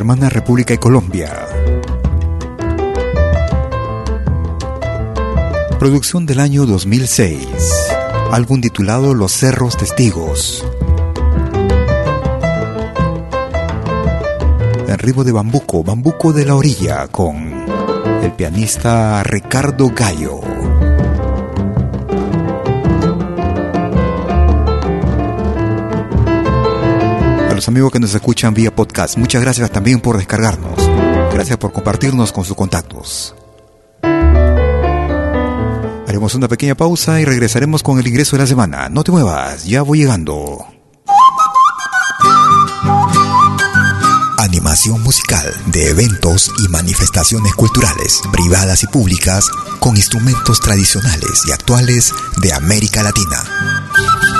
Hermana 0.00 0.30
República 0.30 0.72
y 0.72 0.78
Colombia. 0.78 1.46
Producción 5.78 6.24
del 6.24 6.40
año 6.40 6.64
2006. 6.64 7.46
Álbum 8.32 8.62
titulado 8.62 9.12
Los 9.12 9.32
Cerros 9.32 9.76
Testigos. 9.76 10.66
En 14.88 14.98
ritmo 14.98 15.22
de 15.22 15.32
Bambuco, 15.32 15.84
Bambuco 15.84 16.32
de 16.32 16.46
la 16.46 16.54
Orilla, 16.54 17.06
con 17.08 17.66
el 18.22 18.32
pianista 18.32 19.22
Ricardo 19.22 19.90
Gallo. 19.94 20.59
Amigos 27.70 27.92
que 27.92 28.00
nos 28.00 28.12
escuchan 28.12 28.52
vía 28.52 28.74
podcast, 28.74 29.16
muchas 29.16 29.40
gracias 29.42 29.70
también 29.70 30.00
por 30.00 30.16
descargarnos. 30.16 30.74
Gracias 31.32 31.56
por 31.56 31.72
compartirnos 31.72 32.32
con 32.32 32.44
sus 32.44 32.56
contactos. 32.56 33.36
Haremos 36.08 36.34
una 36.34 36.48
pequeña 36.48 36.74
pausa 36.74 37.20
y 37.20 37.24
regresaremos 37.24 37.84
con 37.84 38.00
el 38.00 38.06
ingreso 38.08 38.34
de 38.34 38.42
la 38.42 38.48
semana. 38.48 38.88
No 38.88 39.04
te 39.04 39.12
muevas, 39.12 39.64
ya 39.64 39.82
voy 39.82 39.98
llegando. 40.00 40.66
Animación 44.36 45.00
musical 45.04 45.54
de 45.66 45.90
eventos 45.90 46.50
y 46.64 46.68
manifestaciones 46.68 47.54
culturales, 47.54 48.20
privadas 48.32 48.82
y 48.82 48.88
públicas, 48.88 49.48
con 49.78 49.96
instrumentos 49.96 50.60
tradicionales 50.60 51.42
y 51.46 51.52
actuales 51.52 52.12
de 52.42 52.52
América 52.52 53.04
Latina. 53.04 54.39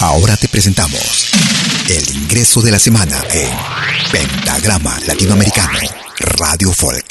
Ahora 0.00 0.36
te 0.36 0.46
presentamos 0.48 1.32
el 1.88 2.16
ingreso 2.16 2.62
de 2.62 2.70
la 2.70 2.78
semana 2.78 3.20
en 3.32 3.50
Pentagrama 4.12 4.96
Latinoamericano 5.08 5.80
Radio 6.20 6.72
Folk. 6.72 7.04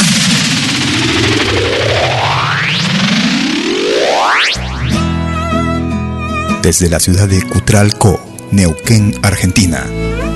Desde 6.62 6.90
la 6.90 7.02
ciudad 7.02 7.28
de 7.28 7.42
Cutralco, 7.44 8.26
Neuquén, 8.52 9.20
Argentina, 9.22 9.84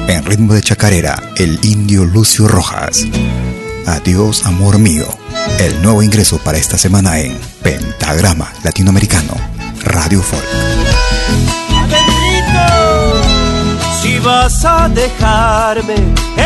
en 0.09 0.25
ritmo 0.25 0.53
de 0.53 0.61
chacarera, 0.61 1.23
el 1.37 1.57
indio 1.63 2.03
Lucio 2.03 2.49
Rojas. 2.49 3.05
Adiós, 3.85 4.45
amor 4.45 4.77
mío. 4.77 5.07
El 5.57 5.81
nuevo 5.81 6.03
ingreso 6.03 6.37
para 6.37 6.57
esta 6.57 6.77
semana 6.77 7.17
en 7.19 7.37
Pentagrama 7.63 8.51
Latinoamericano 8.63 9.35
Radio 9.85 10.21
Folk. 10.21 10.70
Vas 14.41 14.65
a 14.65 14.89
dejarme, 14.89 15.95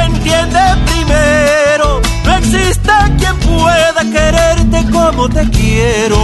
entiende 0.06 0.64
primero, 0.86 2.02
no 2.26 2.38
existe 2.38 2.92
quien 3.18 3.38
pueda 3.38 4.02
quererte 4.16 4.92
como 4.92 5.30
te 5.30 5.50
quiero. 5.50 6.20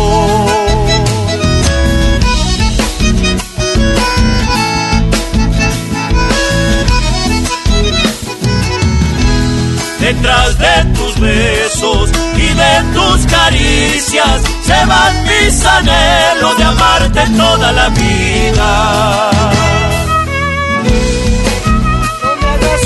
Detrás 9.99 10.57
de 10.57 10.75
tus 10.95 11.19
besos 11.19 12.10
y 12.36 12.47
de 12.63 12.73
tus 12.95 13.25
caricias 13.27 14.41
se 14.67 14.86
van 14.91 15.13
mis 15.23 15.65
anhelos 15.65 16.57
de 16.57 16.63
amarte 16.63 17.21
toda 17.38 17.71
la 17.71 17.89
vida. 17.89 19.31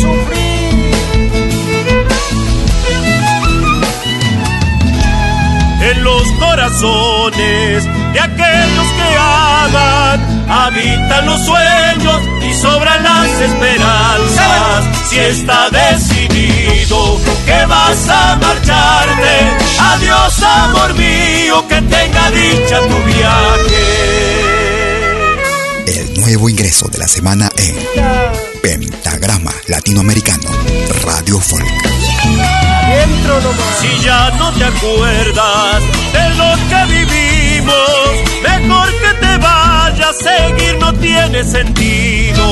Sufrir. 0.02 0.56
En 5.82 6.04
los 6.04 6.24
corazones 6.40 7.86
de 8.14 8.20
aquellos 8.20 8.88
que 8.98 9.18
aman 9.20 10.46
habitan 10.50 11.26
los 11.26 11.46
sueños 11.46 12.22
y 12.42 12.54
sobran 12.54 13.04
las 13.04 13.30
esperanzas. 13.42 14.86
Si 15.10 15.18
está 15.20 15.70
decidido 15.70 17.20
que 17.46 17.66
vas 17.68 18.10
a 18.10 18.36
marcharte, 18.38 19.52
adiós 19.80 20.44
amor 20.44 20.94
mío, 20.96 21.68
que 21.68 21.82
tenga 21.82 22.32
dicha 22.32 22.80
tu 22.82 22.98
viaje. 23.04 24.16
El 25.88 26.20
nuevo 26.20 26.50
ingreso 26.50 26.88
de 26.88 26.98
la 26.98 27.08
semana 27.08 27.50
en 27.58 27.76
Latinoamericano 29.67 30.49
Radio 31.04 31.39
Folk. 31.39 31.65
Si 33.80 34.04
ya 34.04 34.30
no 34.38 34.51
te 34.54 34.63
acuerdas 34.63 35.84
de 36.13 36.30
lo 36.36 36.56
que 36.69 36.86
vivimos, 36.93 37.80
mejor 38.43 38.89
que 38.99 39.25
te 39.25 39.38
vayas, 39.38 40.15
seguir 40.17 40.78
no 40.80 40.93
tiene 40.93 41.43
sentido. 41.43 42.45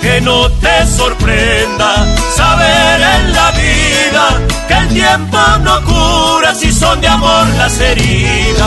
Que 0.00 0.20
no 0.22 0.50
te 0.50 0.86
sorprenda 0.88 2.16
saber 2.34 3.00
en 3.00 3.32
la 3.32 3.50
vida 3.52 4.52
tiempo 4.92 5.38
no 5.62 5.82
cura 5.84 6.54
si 6.54 6.72
son 6.72 7.00
de 7.00 7.08
amor 7.08 7.46
las 7.56 7.80
heridas. 7.80 8.62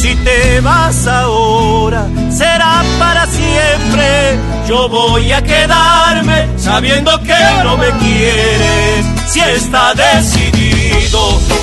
Si 0.00 0.14
te 0.16 0.60
vas 0.60 1.06
ahora, 1.06 2.06
será 2.30 2.82
para 2.98 3.26
siempre. 3.26 4.38
Yo 4.68 4.88
voy 4.88 5.32
a 5.32 5.42
quedarme 5.42 6.48
sabiendo 6.56 7.20
que 7.22 7.38
no 7.62 7.76
me 7.76 7.90
quieres. 8.02 9.06
Si 9.28 9.40
está 9.40 9.94
decidido 9.94 10.55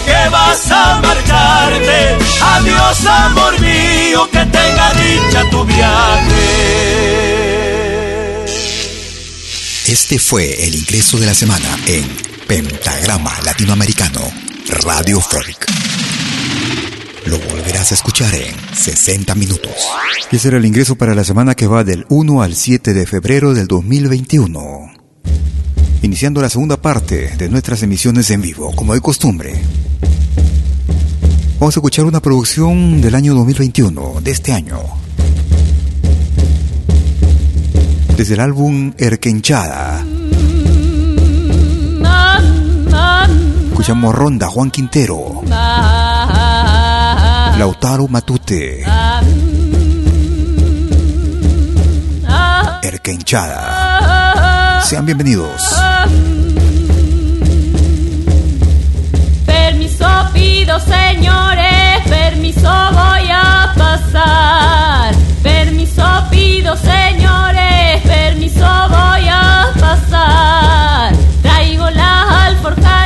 que 0.06 0.30
vas 0.30 0.72
a 0.72 1.02
marcharte, 1.02 2.18
adiós 2.42 3.06
amor 3.06 3.60
mío, 3.60 4.30
que 4.32 4.46
tenga 4.46 4.94
dicha 4.94 5.50
tu 5.50 5.64
viaje. 5.66 6.84
Este 9.88 10.20
fue 10.20 10.68
el 10.68 10.76
ingreso 10.76 11.18
de 11.18 11.26
la 11.26 11.34
semana 11.34 11.78
en 11.88 12.08
Pentagrama 12.48 13.32
Latinoamericano 13.46 14.22
Radio 14.84 15.20
Folk. 15.20 15.68
Lo 17.26 17.40
volverás 17.40 17.92
a 17.92 17.96
escuchar 17.96 18.34
en 18.36 18.56
60 18.76 19.34
minutos. 19.36 19.72
Y 20.32 20.36
ese 20.36 20.50
era 20.50 20.58
el 20.58 20.66
ingreso 20.66 20.96
para 20.96 21.16
la 21.16 21.24
semana 21.24 21.56
que 21.56 21.68
va 21.68 21.84
del 21.84 22.06
1 22.10 22.42
al 22.42 22.56
7 22.56 22.94
de 22.94 23.06
febrero 23.06 23.54
del 23.54 23.68
2021. 23.68 24.94
Iniciando 26.04 26.42
la 26.42 26.50
segunda 26.50 26.76
parte 26.76 27.34
de 27.38 27.48
nuestras 27.48 27.82
emisiones 27.82 28.30
en 28.30 28.42
vivo, 28.42 28.76
como 28.76 28.94
de 28.94 29.00
costumbre. 29.00 29.54
Vamos 31.62 31.78
a 31.78 31.80
escuchar 31.80 32.04
una 32.04 32.20
producción 32.20 33.00
del 33.00 33.16
año 33.16 33.34
2021, 33.34 34.20
de 34.22 34.32
este 34.32 34.52
año. 34.52 34.82
Desde 38.18 38.34
el 38.34 38.42
álbum 38.42 38.92
Erquenchada. 38.98 40.06
Escuchamos 43.70 44.14
Ronda, 44.14 44.50
Juan 44.50 44.72
Quintero, 44.72 45.42
Lautaro 47.58 48.10
Matute, 48.10 48.84
Erquenchada. 52.84 53.93
Sean 54.84 55.06
bienvenidos. 55.06 55.62
Permiso 59.46 60.06
pido, 60.34 60.78
señores, 60.80 62.02
permiso 62.10 62.70
voy 62.92 63.30
a 63.32 63.74
pasar. 63.78 65.16
Permiso 65.42 66.04
pido, 66.30 66.76
señores, 66.76 68.02
permiso 68.04 68.68
voy 68.90 69.28
a 69.30 69.72
pasar. 69.80 71.14
Traigo 71.42 71.90
la 71.90 72.46
alforja 72.48 73.03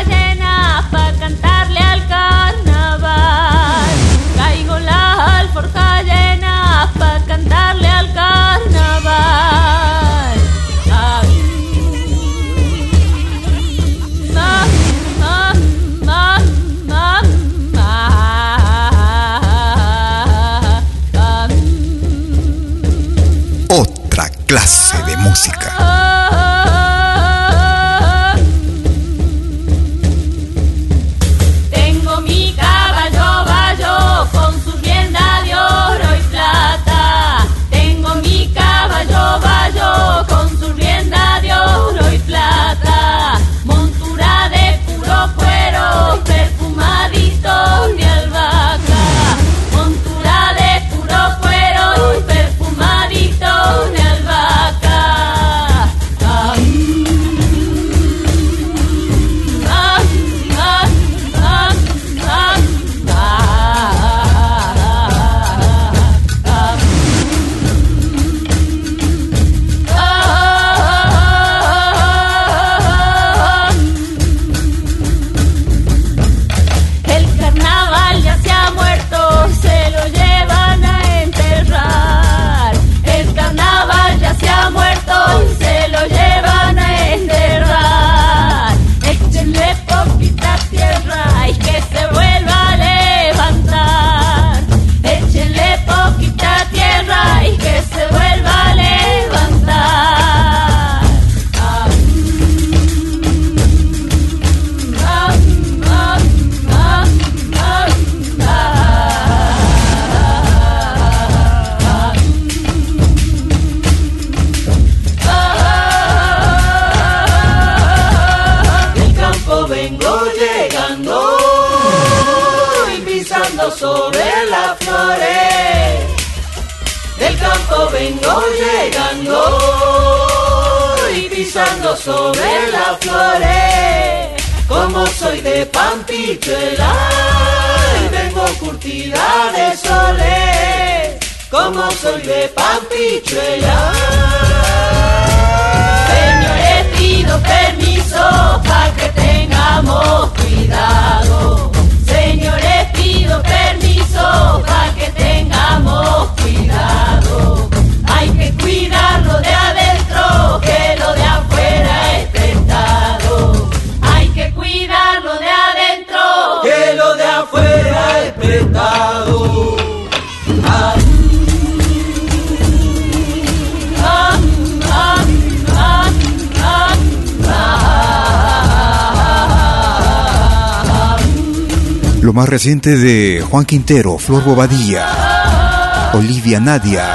reciente 182.47 182.97
de 182.97 183.43
Juan 183.49 183.65
Quintero, 183.65 184.17
Flor 184.17 184.43
Bobadilla, 184.43 186.11
Olivia 186.13 186.61
Nadia, 186.61 187.05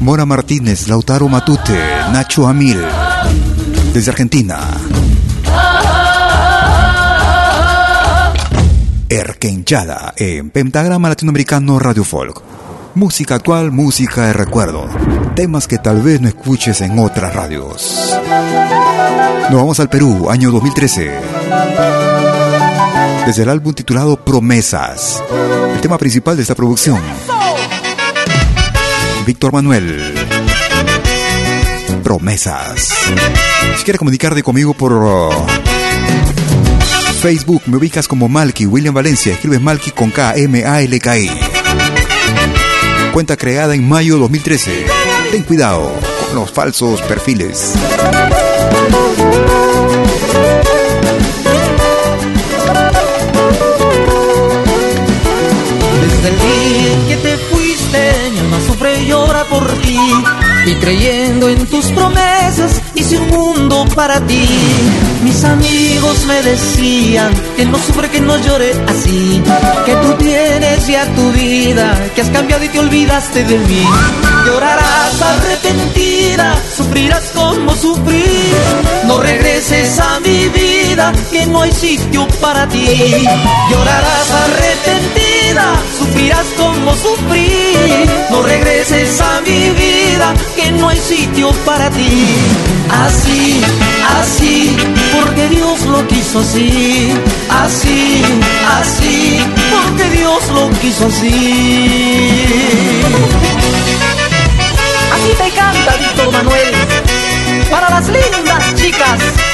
Mora 0.00 0.24
Martínez, 0.24 0.86
Lautaro 0.86 1.28
Matute, 1.28 1.78
Nacho 2.12 2.46
Amil, 2.46 2.80
desde 3.92 4.12
Argentina. 4.12 4.60
Erquenchada 9.08 10.14
en 10.16 10.50
Pentagrama 10.50 11.08
Latinoamericano 11.08 11.80
Radio 11.80 12.04
Folk. 12.04 12.40
Música 12.94 13.34
actual, 13.34 13.72
música 13.72 14.26
de 14.26 14.32
recuerdo. 14.34 14.88
Temas 15.34 15.66
que 15.66 15.78
tal 15.78 16.00
vez 16.00 16.20
no 16.20 16.28
escuches 16.28 16.80
en 16.80 16.96
otras 16.98 17.34
radios. 17.34 18.16
Nos 19.50 19.60
vamos 19.60 19.80
al 19.80 19.88
Perú, 19.88 20.30
año 20.30 20.52
2013 20.52 21.10
desde 23.26 23.42
el 23.42 23.48
álbum 23.48 23.72
titulado 23.72 24.16
Promesas. 24.16 25.22
El 25.74 25.80
tema 25.80 25.98
principal 25.98 26.36
de 26.36 26.42
esta 26.42 26.54
producción. 26.54 27.00
Víctor 29.26 29.52
Manuel. 29.52 30.14
Promesas. 32.02 32.88
Si 33.76 33.84
quieres 33.84 33.98
comunicarte 33.98 34.42
conmigo 34.42 34.74
por 34.74 34.92
uh, 34.92 35.30
Facebook, 37.20 37.62
me 37.66 37.76
ubicas 37.76 38.08
como 38.08 38.28
Malky 38.28 38.66
William 38.66 38.94
Valencia. 38.94 39.34
Escribes 39.34 39.60
Malky 39.60 39.92
con 39.92 40.10
K 40.10 40.34
M 40.36 40.64
A 40.64 40.82
L 40.82 40.98
K 40.98 41.18
I. 41.18 41.30
Cuenta 43.12 43.36
creada 43.36 43.74
en 43.74 43.88
mayo 43.88 44.18
2013. 44.18 44.86
Ten 45.30 45.42
cuidado 45.44 45.92
con 46.28 46.40
los 46.40 46.50
falsos 46.50 47.00
perfiles. 47.02 47.74
Desde 56.22 56.36
el 56.36 56.38
día 56.38 57.08
que 57.08 57.16
te 57.16 57.36
fuiste, 57.36 58.30
mi 58.32 58.38
alma 58.38 58.58
sufre 58.64 59.02
y 59.02 59.06
llora 59.06 59.44
por 59.44 59.66
ti. 59.80 59.98
Y 60.66 60.74
creyendo 60.76 61.48
en 61.48 61.66
tus 61.66 61.86
promesas, 61.86 62.80
hice 62.94 63.18
un 63.18 63.28
mundo 63.30 63.84
para 63.96 64.20
ti. 64.20 64.46
Mis 65.24 65.42
amigos 65.42 66.24
me 66.26 66.40
decían 66.42 67.32
que 67.56 67.64
no 67.64 67.76
sufre, 67.78 68.08
que 68.08 68.20
no 68.20 68.36
llore 68.38 68.72
así. 68.86 69.42
Que 69.84 69.94
tú 69.96 70.12
tienes 70.14 70.86
ya 70.86 71.06
tu 71.16 71.32
vida, 71.32 71.98
que 72.14 72.20
has 72.20 72.28
cambiado 72.28 72.64
y 72.64 72.68
te 72.68 72.78
olvidaste 72.78 73.42
de 73.42 73.58
mí. 73.58 73.84
Llorarás 74.46 75.20
arrepentida, 75.20 76.54
sufrirás 76.76 77.32
como 77.34 77.74
sufrí. 77.74 78.24
No 79.08 79.18
regreses 79.20 79.98
a 79.98 80.20
mi 80.20 80.46
vida, 80.48 80.81
que 81.30 81.46
no 81.46 81.62
hay 81.62 81.72
sitio 81.72 82.28
para 82.38 82.68
ti. 82.68 82.84
Llorarás 83.70 84.30
arrepentida, 84.30 85.72
sufrirás 85.98 86.46
como 86.58 86.94
sufrí. 86.94 87.50
No 88.30 88.42
regreses 88.42 89.18
a 89.20 89.40
mi 89.40 89.70
vida, 89.70 90.34
que 90.54 90.70
no 90.72 90.90
hay 90.90 90.98
sitio 90.98 91.50
para 91.64 91.88
ti. 91.88 92.36
Así, 92.90 93.62
así, 94.20 94.76
porque 95.14 95.48
Dios 95.48 95.80
lo 95.86 96.06
quiso 96.08 96.40
así. 96.40 97.10
Así, 97.48 98.22
así, 98.78 99.40
porque 99.70 100.10
Dios 100.10 100.42
lo 100.52 100.68
quiso 100.78 101.06
así. 101.06 102.44
Así 105.14 105.32
te 105.38 105.50
canta 105.56 105.96
Víctor 105.96 106.32
Manuel, 106.32 106.74
para 107.70 107.88
las 107.88 108.08
lindas 108.08 108.74
chicas. 108.74 109.51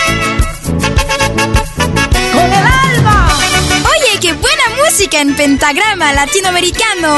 Música 4.91 5.21
en 5.21 5.37
pentagrama 5.37 6.15
latinoamericano. 6.15 7.15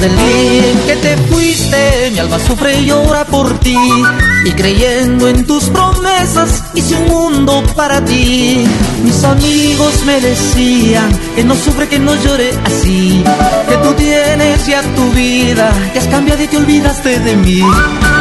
Desde 0.00 0.14
el 0.14 0.16
día 0.16 0.86
que 0.86 0.96
te 0.96 1.16
fuiste, 1.28 2.10
mi 2.12 2.18
alma 2.20 2.38
sufre 2.38 2.80
y 2.80 2.86
llora 2.86 3.22
por 3.26 3.58
ti. 3.58 3.76
Y 4.46 4.52
creyendo 4.52 5.28
en 5.28 5.46
tus 5.46 5.64
promesas, 5.64 6.64
hice 6.74 6.94
un 6.94 7.08
mundo 7.08 7.62
para 7.76 8.02
ti. 8.02 8.64
Mis 9.04 9.22
amigos 9.24 10.02
me 10.06 10.18
decían 10.22 11.10
que 11.36 11.44
no 11.44 11.54
sufre, 11.54 11.86
que 11.86 11.98
no 11.98 12.14
llore 12.14 12.50
así. 12.64 13.22
Que 13.68 13.76
tú 13.76 13.92
tienes 13.92 14.66
ya 14.66 14.80
tu 14.94 15.10
vida, 15.10 15.70
que 15.92 15.98
has 15.98 16.06
cambiado 16.06 16.42
y 16.42 16.46
te 16.46 16.56
olvidaste 16.56 17.18
de 17.18 17.36
mí. 17.36 17.60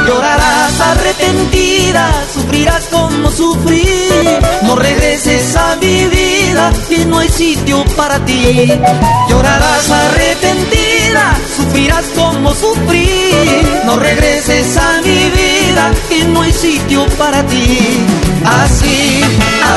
Llorarás 0.05 0.81
arrepentida, 0.81 2.11
sufrirás 2.33 2.83
como 2.91 3.31
sufrí. 3.31 3.87
No 4.63 4.75
regreses 4.75 5.55
a 5.55 5.77
mi 5.77 6.05
vida, 6.07 6.73
que 6.89 7.05
no 7.05 7.19
hay 7.19 7.29
sitio 7.29 7.85
para 7.95 8.19
ti. 8.25 8.69
Llorarás 9.29 9.89
arrepentida, 9.89 10.88
sufrirás 11.55 12.05
como 12.15 12.53
sufrí. 12.53 13.09
No 13.85 13.97
regreses 13.97 14.77
a 14.77 15.01
mi 15.01 15.29
vida, 15.29 15.91
que 16.09 16.23
no 16.25 16.41
hay 16.41 16.53
sitio 16.53 17.05
para 17.17 17.45
ti. 17.47 17.77
Así, 18.45 19.21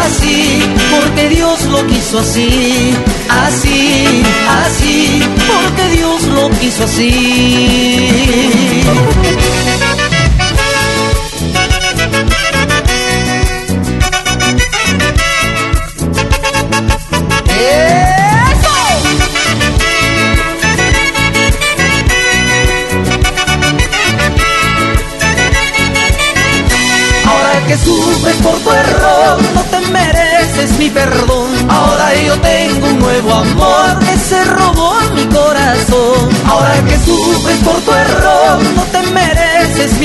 así, 0.05 0.63
porque 0.91 1.29
Dios 1.29 1.65
lo 1.67 1.87
quiso 1.87 2.19
así. 2.19 2.95
Así, 3.29 4.23
así, 4.65 5.23
porque 5.49 5.97
Dios 5.97 6.23
lo 6.25 6.51
quiso 6.51 6.85
así. 6.85 8.03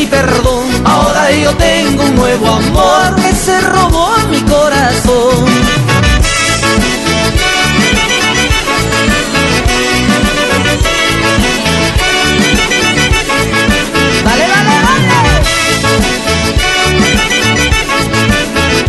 Perdón. 0.07 0.65
Ahora 0.85 1.31
yo 1.31 1.55
tengo 1.55 2.03
un 2.03 2.15
nuevo 2.15 2.47
amor 2.47 3.15
que 3.15 3.33
se 3.33 3.59
robó 3.61 4.15
mi 4.29 4.41
corazón. 4.41 5.45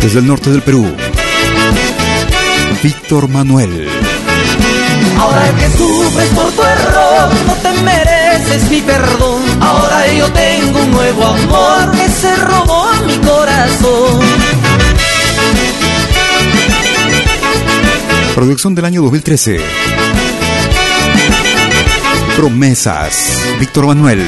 Desde 0.01 0.19
el 0.19 0.27
norte 0.27 0.49
del 0.49 0.61
Perú, 0.61 0.95
Víctor 2.81 3.27
Manuel. 3.27 3.87
Ahora 5.19 5.51
que 5.59 5.77
sufres 5.77 6.29
por 6.29 6.51
tu 6.51 6.63
error, 6.63 7.29
no 7.45 7.53
te 7.55 7.71
mereces 7.81 8.69
mi 8.71 8.81
perdón. 8.81 9.48
Ahora 9.61 10.13
yo 10.13 10.31
tengo 10.31 10.79
un 10.79 10.91
nuevo 10.91 11.25
amor 11.25 11.91
que 11.91 12.09
se 12.09 12.35
robó 12.35 12.87
mi 13.05 13.17
corazón. 13.17 14.19
Producción 18.35 18.75
del 18.75 18.85
año 18.85 19.01
2013. 19.01 19.59
Promesas. 22.37 23.37
Víctor 23.59 23.87
Manuel. 23.87 24.25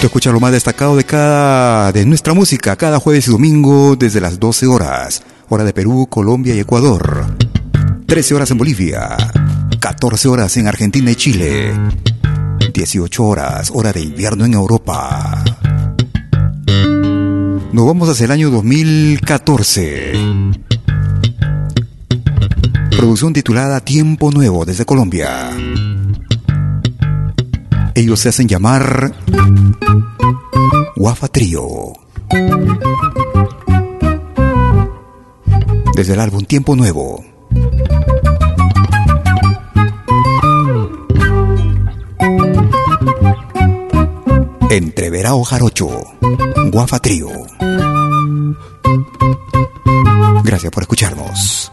Tú 0.00 0.06
escuchas 0.06 0.32
lo 0.32 0.40
más 0.40 0.52
destacado 0.52 0.96
de 0.96 1.04
cada 1.04 1.92
de 1.92 2.04
nuestra 2.04 2.34
música 2.34 2.74
cada 2.74 2.98
jueves 2.98 3.28
y 3.28 3.30
domingo 3.30 3.94
desde 3.94 4.20
las 4.20 4.40
12 4.40 4.66
horas, 4.66 5.22
hora 5.48 5.62
de 5.62 5.72
Perú, 5.72 6.08
Colombia 6.10 6.54
y 6.56 6.58
Ecuador. 6.60 7.26
13 8.06 8.34
horas 8.34 8.50
en 8.50 8.58
Bolivia, 8.58 9.16
14 9.78 10.28
horas 10.28 10.56
en 10.56 10.66
Argentina 10.66 11.10
y 11.10 11.14
Chile, 11.14 11.72
18 12.72 13.24
horas, 13.24 13.70
hora 13.74 13.92
de 13.92 14.00
invierno 14.00 14.44
en 14.44 14.54
Europa. 14.54 15.44
Nos 17.72 17.86
vamos 17.86 18.08
hacia 18.08 18.24
el 18.24 18.30
año 18.30 18.50
2014. 18.50 20.12
Producción 22.96 23.32
titulada 23.32 23.80
Tiempo 23.80 24.30
Nuevo 24.30 24.64
desde 24.64 24.84
Colombia. 24.84 25.50
Ellos 27.94 28.20
se 28.20 28.30
hacen 28.30 28.48
llamar 28.48 29.12
Wafa 30.96 31.28
Trio. 31.28 31.92
Desde 35.94 36.14
el 36.14 36.20
álbum 36.20 36.44
Tiempo 36.44 36.74
Nuevo. 36.76 37.24
Entreverao 44.72 45.44
Jarocho, 45.44 45.90
Guafa 46.72 46.98
Trío. 46.98 47.28
Gracias 50.42 50.72
por 50.72 50.82
escucharnos. 50.84 51.70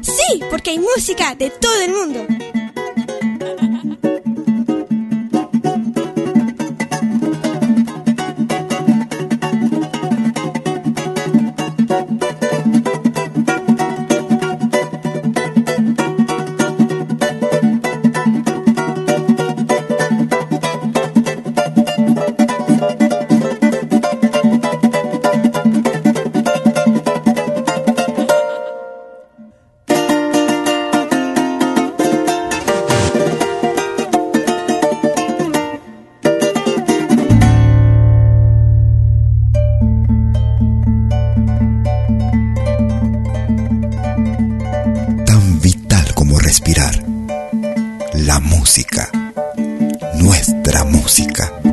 Sí, 0.00 0.40
porque 0.50 0.70
hay 0.70 0.78
música 0.78 1.34
la 48.24 48.40
música, 48.40 49.10
nuestra 50.14 50.84
música. 50.84 51.63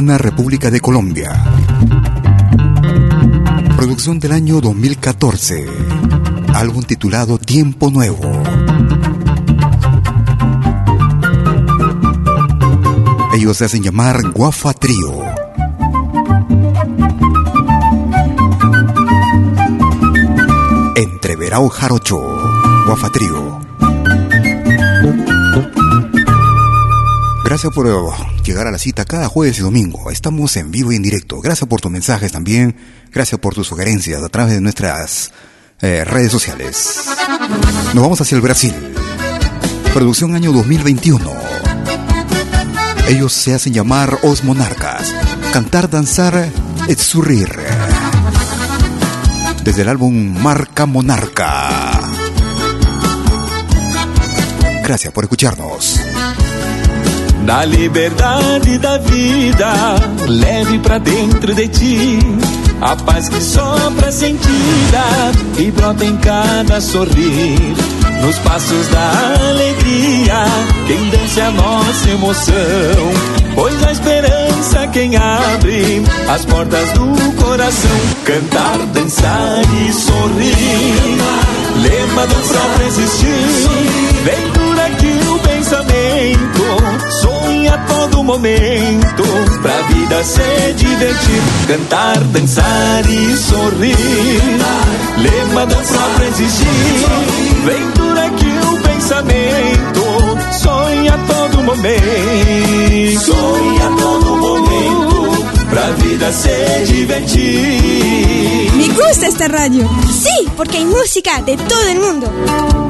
República 0.00 0.70
de 0.70 0.80
Colombia. 0.80 1.30
Producción 3.76 4.18
del 4.18 4.32
año 4.32 4.60
2014. 4.60 5.66
Álbum 6.54 6.82
titulado 6.84 7.36
Tiempo 7.38 7.90
Nuevo. 7.90 8.42
Ellos 13.34 13.58
se 13.58 13.66
hacen 13.66 13.82
llamar 13.82 14.22
Guafa 14.30 14.72
Trío. 14.72 15.20
Entreverao 20.96 21.68
Jarocho, 21.68 22.18
Guafa 22.86 23.10
Trío. 23.10 23.60
Gracias 27.44 27.72
por 27.74 27.86
llegar 28.50 28.66
a 28.66 28.72
la 28.72 28.78
cita 28.78 29.04
cada 29.04 29.28
jueves 29.28 29.58
y 29.58 29.62
domingo. 29.62 30.10
Estamos 30.10 30.56
en 30.56 30.72
vivo 30.72 30.90
y 30.90 30.96
en 30.96 31.02
directo. 31.02 31.40
Gracias 31.40 31.68
por 31.68 31.80
tus 31.80 31.90
mensajes 31.90 32.32
también. 32.32 32.74
Gracias 33.12 33.40
por 33.40 33.54
tus 33.54 33.68
sugerencias 33.68 34.22
a 34.22 34.28
través 34.28 34.54
de 34.54 34.60
nuestras 34.60 35.30
eh, 35.80 36.04
redes 36.04 36.32
sociales. 36.32 37.04
Nos 37.94 38.02
vamos 38.02 38.20
hacia 38.20 38.34
el 38.34 38.42
Brasil. 38.42 38.74
Producción 39.94 40.34
año 40.34 40.52
2021. 40.52 41.32
Ellos 43.08 43.32
se 43.32 43.54
hacen 43.54 43.72
llamar 43.72 44.18
Os 44.22 44.42
Monarcas. 44.42 45.14
Cantar, 45.52 45.88
danzar, 45.88 46.50
etsurrir. 46.88 47.56
Desde 49.62 49.82
el 49.82 49.88
álbum 49.88 50.42
Marca 50.42 50.86
Monarca. 50.86 52.00
Gracias 54.82 55.12
por 55.12 55.22
escucharnos. 55.22 55.99
Na 57.44 57.64
liberdade 57.64 58.78
da 58.78 58.98
vida, 58.98 59.72
leve 60.26 60.78
pra 60.78 60.98
dentro 60.98 61.54
de 61.54 61.68
ti 61.68 62.18
a 62.80 62.96
paz 62.96 63.28
que 63.28 63.42
sopra 63.42 64.10
sentida 64.10 65.04
e 65.58 65.70
brota 65.70 66.04
em 66.04 66.16
cada 66.16 66.80
sorrir. 66.80 67.74
Nos 68.22 68.38
passos 68.38 68.88
da 68.88 69.48
alegria, 69.50 70.44
quem 70.86 71.10
dança 71.10 71.40
é 71.40 71.46
a 71.46 71.50
nossa 71.50 72.10
emoção. 72.10 72.54
Pois 73.54 73.84
a 73.84 73.92
esperança 73.92 74.86
quem 74.88 75.16
abre 75.16 76.02
as 76.28 76.44
portas 76.44 76.92
do 76.92 77.42
coração. 77.42 78.00
Cantar, 78.24 78.78
dançar 78.92 79.62
e 79.86 79.92
sorrir. 79.92 81.18
Lema 81.82 82.26
do 82.26 82.34
próprio 82.48 82.86
existir. 82.86 83.68
Vem 84.24 84.49
a 87.72 87.78
todo 87.86 88.22
momento 88.24 89.22
pra 89.62 89.82
vida 89.82 90.24
se 90.24 90.72
divertir, 90.74 91.42
cantar, 91.68 92.18
dançar 92.24 93.08
e 93.08 93.36
sorrir. 93.36 93.96
Lema 95.18 95.66
da 95.66 95.76
própria 95.76 96.28
existir, 96.28 96.66
vem 97.64 97.90
por 97.92 98.18
aqui 98.18 98.52
o 98.72 98.80
pensamento, 98.80 100.02
sonha 100.52 101.14
a 101.14 101.18
todo 101.18 101.62
momento, 101.62 103.20
sonha 103.20 103.86
a 103.86 103.96
todo 103.96 104.36
momento 104.36 105.46
pra 105.70 105.90
vida 105.92 106.32
se 106.32 106.84
divertir. 106.86 108.72
Me 108.74 108.88
gusta 108.88 109.26
esta 109.26 109.48
radio, 109.48 109.88
sí, 110.10 110.48
porque 110.56 110.78
hay 110.78 110.84
música 110.84 111.40
de 111.42 111.56
todo 111.56 111.88
el 111.88 112.00
mundo. 112.00 112.89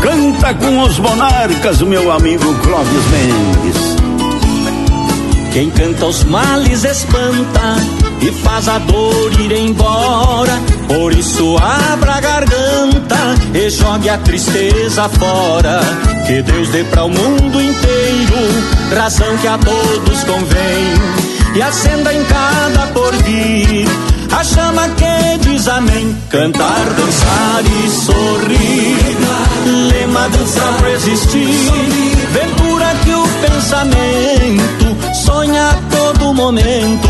Canta 0.00 0.54
com 0.54 0.82
os 0.82 0.98
monarcas, 0.98 1.80
meu 1.82 2.10
amigo 2.12 2.54
Clóvis 2.62 3.04
Mendes. 3.10 3.96
Quem 5.52 5.70
canta 5.70 6.06
os 6.06 6.22
males 6.24 6.84
espanta 6.84 7.76
e 8.20 8.30
faz 8.30 8.68
a 8.68 8.78
dor 8.78 9.40
ir 9.40 9.52
embora. 9.52 10.60
Por 10.86 11.12
isso 11.12 11.56
abra 11.56 12.16
a 12.16 12.20
garganta 12.20 13.16
e 13.54 13.70
jogue 13.70 14.08
a 14.08 14.18
tristeza 14.18 15.08
fora. 15.08 15.80
Que 16.26 16.42
Deus 16.42 16.68
dê 16.68 16.84
para 16.84 17.04
o 17.04 17.08
mundo 17.08 17.60
inteiro 17.60 18.76
razão 18.94 19.36
que 19.38 19.46
a 19.46 19.58
todos 19.58 20.24
convém 20.24 20.94
e 21.54 21.62
acenda 21.62 22.12
em 22.12 22.22
cada 22.24 22.86
porvir 22.88 23.88
a 24.32 24.44
chama 24.44 24.88
que 24.90 25.38
diz 25.48 25.68
amém. 25.68 26.16
Cantar, 26.30 26.84
dançar 26.96 27.62
e 27.64 27.90
sorrir, 27.90 29.16
lema 29.90 30.28
dançar 30.28 30.74
pra 30.78 30.90
existir. 30.92 31.70
Ventura 32.32 32.94
que 33.04 33.10
o 33.10 33.28
pensamento 33.40 35.14
sonha 35.24 35.70
a 35.70 35.74
todo 35.90 36.34
momento. 36.34 37.08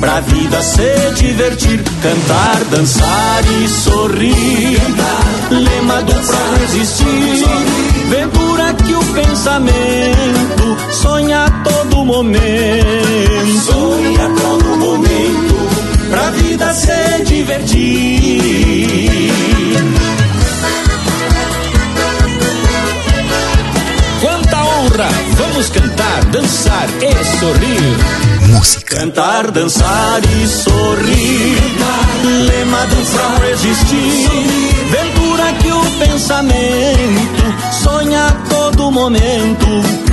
Pra 0.00 0.20
vida 0.20 0.60
se 0.62 1.12
divertir, 1.14 1.82
cantar, 2.02 2.64
dançar 2.70 3.44
e 3.62 3.68
sorrir. 3.68 4.80
Lema 5.50 6.02
do 6.02 6.12
pra 6.12 6.64
existir. 6.64 7.44
Ventura 8.08 8.74
que 8.74 8.94
o 8.94 9.04
pensamento 9.14 10.76
sonha 10.92 11.44
a 11.44 11.50
todo 11.50 12.04
momento. 12.04 12.82
Sonha 13.64 14.26
a 14.26 14.40
todo 14.40 14.64
momento 14.64 14.81
pra 16.72 16.74
se 16.74 17.24
divertir. 17.24 18.40
Quanta 24.20 24.64
honra! 24.64 25.08
Vamos 25.36 25.68
cantar, 25.70 26.24
dançar 26.26 26.88
e 27.00 27.38
sorrir. 27.38 27.96
Música. 28.48 28.96
Cantar, 28.96 29.50
dançar 29.50 30.20
e 30.24 30.46
sorrir. 30.46 31.58
Lema 32.46 32.86
dançar 32.86 33.36
pra 33.36 33.50
existir. 33.50 34.28
Ventura 34.90 35.52
que 35.60 35.72
o 35.72 35.84
pensamento 35.98 37.71
sonha 37.82 38.28
a 38.28 38.44
todo 38.44 38.90
momento 38.90 39.66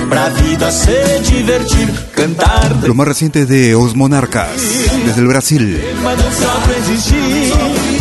pra 0.09 0.29
vida 0.29 0.71
se 0.71 1.21
divertir, 1.21 1.87
cantar. 2.15 2.87
Lo 2.87 2.93
más 2.95 3.07
reciente 3.07 3.45
de 3.45 3.75
Os 3.75 3.95
Monarcas, 3.95 4.49
desde 5.05 5.21
el 5.21 5.27
Brasil. 5.27 5.81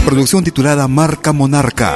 Producción 0.05 0.43
titulada 0.43 0.89
Marca 0.89 1.33
Monarca. 1.33 1.95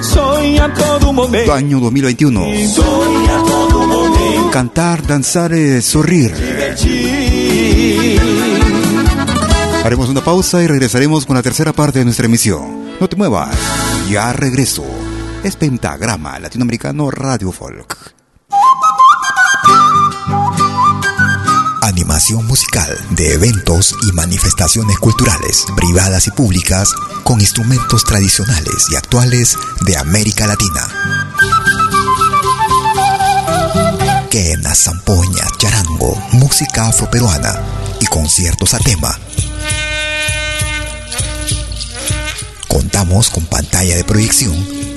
Soña 0.00 0.72
todo 0.72 1.12
momento. 1.12 1.52
Año 1.52 1.80
2021. 1.80 2.40
Soña 2.68 3.36
todo 3.46 3.86
momento. 3.86 4.50
Cantar, 4.50 5.06
danzar, 5.06 5.52
eh, 5.52 5.82
sorrir. 5.82 6.32
Haremos 9.84 10.08
una 10.08 10.22
pausa 10.22 10.62
y 10.62 10.66
regresaremos 10.66 11.26
con 11.26 11.36
la 11.36 11.42
tercera 11.42 11.72
parte 11.72 11.98
de 11.98 12.04
nuestra 12.04 12.26
emisión. 12.26 12.80
No 13.00 13.08
te 13.08 13.16
muevas, 13.16 13.56
ya 14.10 14.32
regreso. 14.32 14.84
Es 15.42 15.56
Pentagrama 15.56 16.38
Latinoamericano 16.38 17.10
Radio 17.10 17.50
Folk. 17.50 18.14
Animación 21.80 22.46
musical 22.46 22.94
de 23.12 23.32
eventos 23.32 23.96
y 24.06 24.12
manifestaciones 24.12 24.98
culturales, 24.98 25.64
privadas 25.76 26.26
y 26.26 26.30
públicas, 26.32 26.92
con 27.24 27.40
instrumentos 27.40 28.04
tradicionales 28.04 28.88
y 28.92 28.96
actuales 28.96 29.56
de 29.86 29.96
América 29.96 30.46
Latina. 30.46 30.86
Quena, 34.30 34.74
zampoña, 34.74 35.44
charango, 35.56 36.22
música 36.32 36.88
afroperuana 36.88 37.58
y 37.98 38.04
conciertos 38.06 38.74
a 38.74 38.78
tema. 38.78 39.18
Contamos 42.68 43.30
con 43.30 43.46
pantalla 43.46 43.96
de 43.96 44.04
proyección 44.04 44.89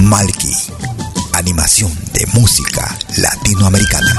Malki, 0.00 0.52
animación 1.32 1.92
de 2.12 2.26
música 2.32 2.96
latinoamericana. 3.16 4.14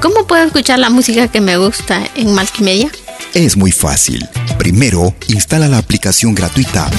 ¿Cómo 0.00 0.26
puedo 0.26 0.44
escuchar 0.44 0.78
la 0.78 0.90
música 0.90 1.28
que 1.28 1.40
me 1.40 1.56
gusta 1.56 2.02
en 2.14 2.34
Malkimedia? 2.34 2.90
Es 3.34 3.56
muy 3.56 3.72
fácil. 3.72 4.28
Primero, 4.58 5.14
instala 5.28 5.68
la 5.68 5.78
aplicación 5.78 6.34
gratuita 6.34 6.90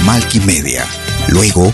Media. 0.46 0.86
Luego, 1.28 1.74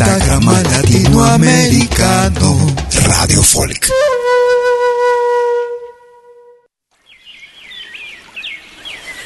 Pentagrama 0.00 0.62
Latinoamericano 0.62 2.56
Radio 3.04 3.42
Folk. 3.42 3.90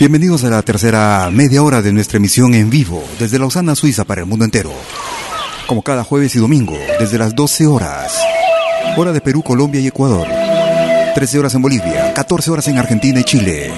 Bienvenidos 0.01 0.43
a 0.43 0.51
la 0.51 0.63
tercera 0.63 1.31
media 1.31 1.63
hora 1.63 1.81
de 1.81 1.93
nuestra 1.93 2.17
emisión 2.17 2.55
en 2.55 2.71
vivo 2.71 3.05
desde 3.21 3.39
Lausana, 3.39 3.77
Suiza 3.77 4.05
para 4.05 4.23
el 4.23 4.27
mundo 4.27 4.45
entero. 4.45 4.73
Como 5.69 5.83
cada 5.83 6.03
jueves 6.03 6.35
y 6.35 6.41
domingo, 6.41 6.77
desde 6.99 7.19
las 7.19 7.37
12 7.37 7.69
horas, 7.69 8.13
hora 8.97 9.13
de 9.13 9.21
Perú, 9.21 9.45
Colombia 9.45 9.81
y 9.81 9.87
Ecuador. 9.87 10.27
13 11.15 11.39
horas 11.39 11.55
en 11.55 11.63
Bolivia, 11.63 12.13
14 12.15 12.51
horas 12.51 12.67
en 12.67 12.79
Argentina 12.79 13.21
y 13.21 13.25
Chile. 13.25 13.71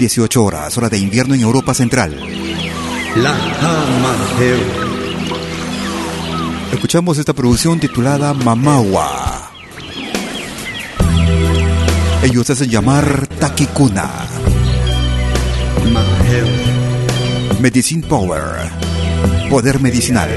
18 0.00 0.44
horas, 0.44 0.76
hora 0.76 0.88
de 0.88 0.98
invierno 0.98 1.36
en 1.36 1.42
Europa 1.42 1.72
Central. 1.72 2.18
La 3.14 3.32
Escuchamos 6.72 7.18
esta 7.18 7.32
producción 7.34 7.78
titulada 7.78 8.32
Mamawa. 8.34 9.50
Ellos 12.22 12.48
hacen 12.50 12.70
llamar 12.70 13.26
Takikuna. 13.38 14.10
Medicine 17.60 18.04
Power. 18.06 18.70
Poder 19.50 19.80
medicinal. 19.80 20.30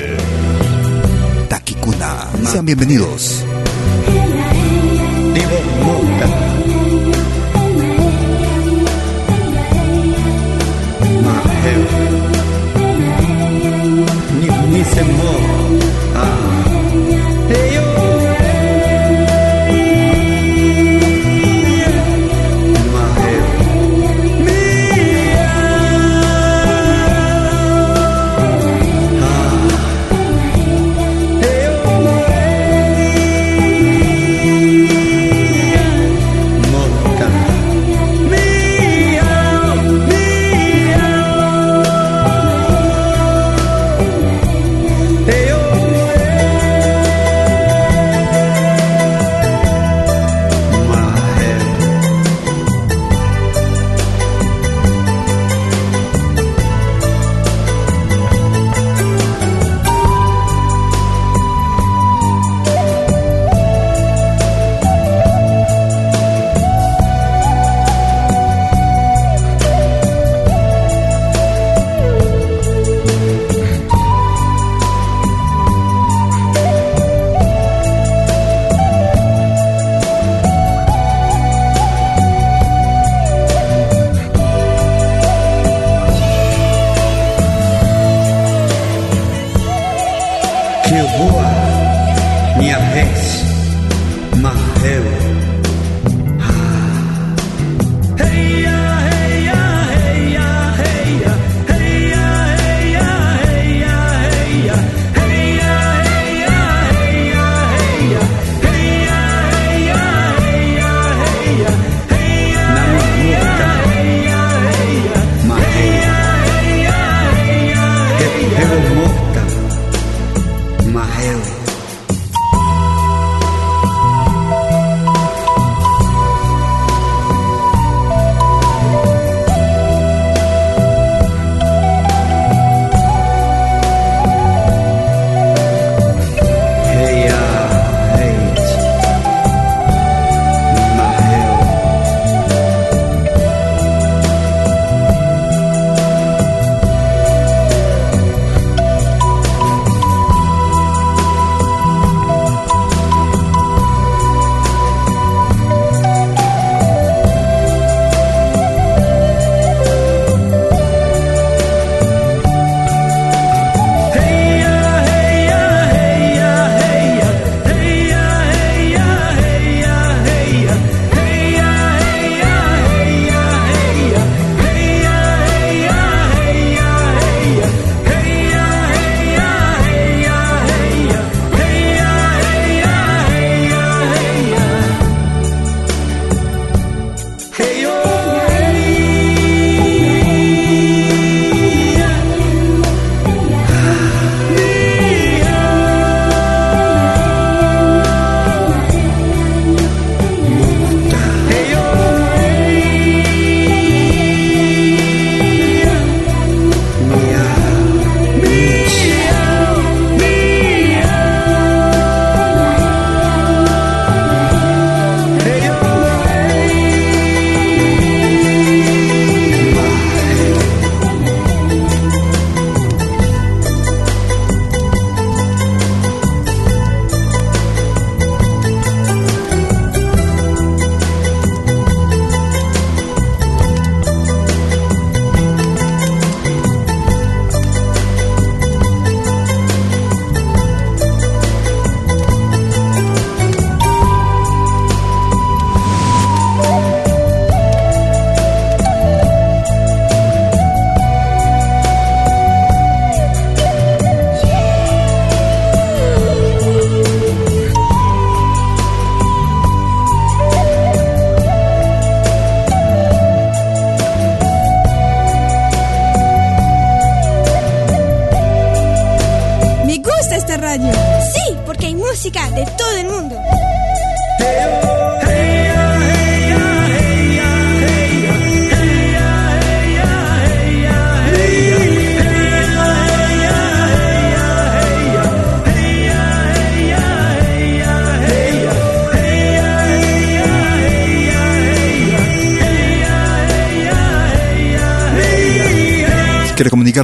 Takikuna. 1.47 2.27
Sean 2.51 2.65
bienvenidos. 2.65 3.43
Ni, 14.39 14.77
ni 14.77 14.83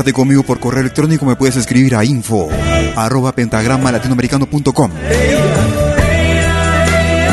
comunicarte 0.02 0.14
conmigo 0.14 0.44
por 0.44 0.60
correo 0.60 0.82
electrónico, 0.82 1.26
me 1.26 1.36
puedes 1.36 1.56
escribir 1.56 1.96
a 1.96 2.04
info 2.04 2.50
arroba 2.96 3.32
pentagrama 3.34 3.92
latinoamericano.com. 3.92 4.92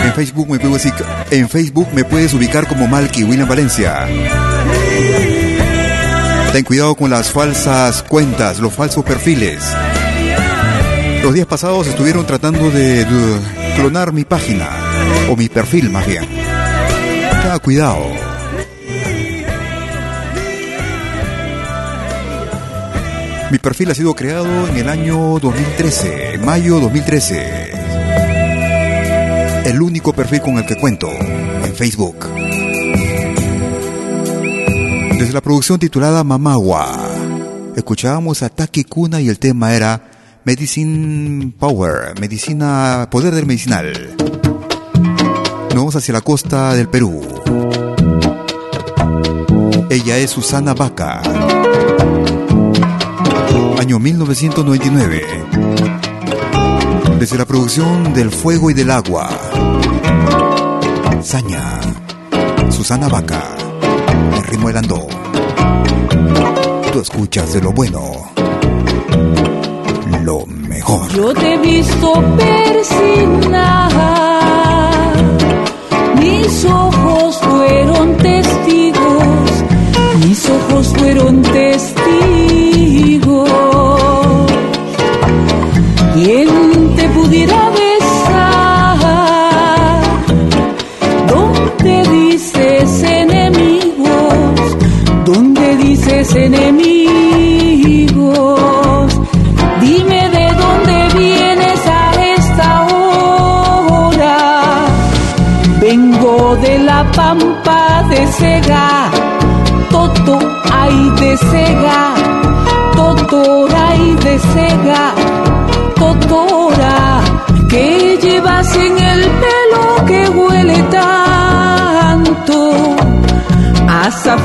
En 0.05 0.13
Facebook, 0.13 0.49
me 0.51 0.59
puedes, 0.59 0.93
en 1.31 1.49
Facebook 1.49 1.89
me 1.95 2.05
puedes 2.05 2.35
ubicar 2.35 2.67
como 2.67 2.87
Malky 2.87 3.25
William 3.25 3.49
Valencia. 3.49 4.07
Ten 6.53 6.65
cuidado 6.65 6.95
con 6.95 7.11
las 7.11 7.31
falsas 7.31 8.03
cuentas, 8.03 8.59
los 8.59 8.75
falsos 8.75 9.05
perfiles. 9.05 9.63
Los 11.23 11.35
días 11.35 11.47
pasados 11.47 11.87
estuvieron 11.87 12.27
tratando 12.27 12.71
de, 12.71 13.07
clonar 13.77 14.13
mi 14.13 14.25
página, 14.25 14.69
o 15.31 15.37
mi 15.37 15.49
perfil 15.49 15.91
más 15.91 16.07
bien. 16.07 16.27
Ten 16.27 17.59
cuidado. 17.63 18.28
Mi 23.51 23.59
perfil 23.59 23.91
ha 23.91 23.95
sido 23.95 24.15
creado 24.15 24.69
en 24.69 24.77
el 24.77 24.91
año 24.91 25.39
2013, 25.39 26.39
mayo 26.45 26.81
2013. 26.81 27.73
El 29.65 29.81
único 29.81 30.13
perfil 30.13 30.43
con 30.43 30.59
el 30.59 30.67
que 30.67 30.77
cuento 30.77 31.09
en 31.11 31.75
Facebook. 31.75 32.27
Desde 35.19 35.33
la 35.33 35.41
producción 35.41 35.79
titulada 35.79 36.23
Mamagua, 36.25 37.09
escuchábamos 37.75 38.43
a 38.43 38.51
Taki 38.51 38.85
Kuna 38.85 39.19
y 39.23 39.31
el 39.31 39.39
tema 39.39 39.75
era 39.75 40.11
Medicine 40.45 41.51
Power, 41.59 42.21
medicina, 42.21 43.09
poder 43.11 43.35
del 43.35 43.47
medicinal. 43.47 44.15
Nos 45.71 45.75
vamos 45.75 45.97
hacia 45.97 46.13
la 46.13 46.21
costa 46.21 46.75
del 46.75 46.91
Perú. 46.91 47.23
Ella 49.89 50.19
es 50.19 50.31
Susana 50.33 50.75
Vaca 50.75 51.23
año 53.89 53.99
1999. 54.01 55.23
Desde 57.19 57.39
la 57.39 57.47
producción 57.47 58.13
del 58.13 58.31
Fuego 58.31 58.71
y 58.71 58.75
del 58.75 58.91
Agua. 58.91 59.31
Saña, 61.23 61.81
Susana 62.71 63.09
Vaca, 63.09 63.57
el 64.37 64.45
ritmo 64.45 64.69
del 64.69 64.87
Tú 66.93 67.01
escuchas 67.01 67.55
de 67.55 67.63
lo 67.63 67.73
bueno, 67.73 68.31
lo 70.23 70.45
mejor. 70.45 71.11
Yo 71.15 71.33
te 71.33 71.55
he 71.55 71.57
visto 71.57 72.13
persignar, 72.37 73.91
mis 76.21 76.65
ojos 76.67 77.39
fueron 77.39 78.17
testigos, 78.19 79.65
mis 80.27 80.51
ojos 80.51 80.89
fueron 80.89 81.41
testigos. 81.41 81.88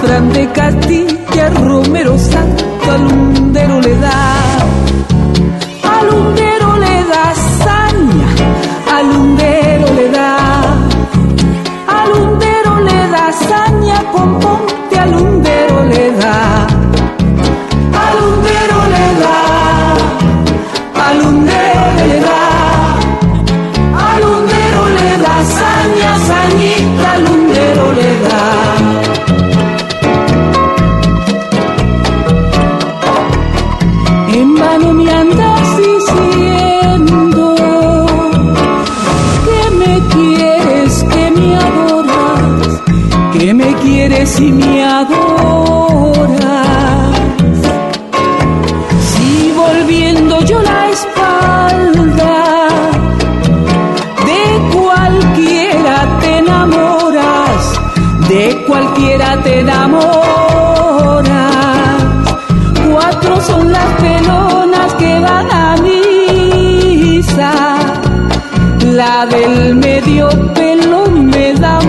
grande 0.04 0.52
castillo. 0.52 1.23
Del 69.26 69.76
medio 69.76 70.28
pelo 70.54 71.06
me 71.10 71.54
da 71.54 71.80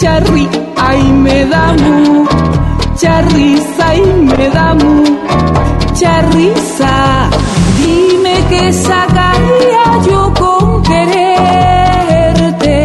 charri, 0.00 0.48
ay 0.76 1.02
me 1.24 1.44
da 1.46 1.74
mucha 1.74 3.20
risa 3.22 3.94
y 3.94 4.02
me 4.28 4.48
da 4.50 4.74
mucha 4.74 6.22
risa. 6.32 7.30
Dime 7.78 8.34
qué 8.50 8.72
sacaría 8.72 9.84
yo 10.08 10.32
con 10.40 10.82
quererte, 10.82 12.76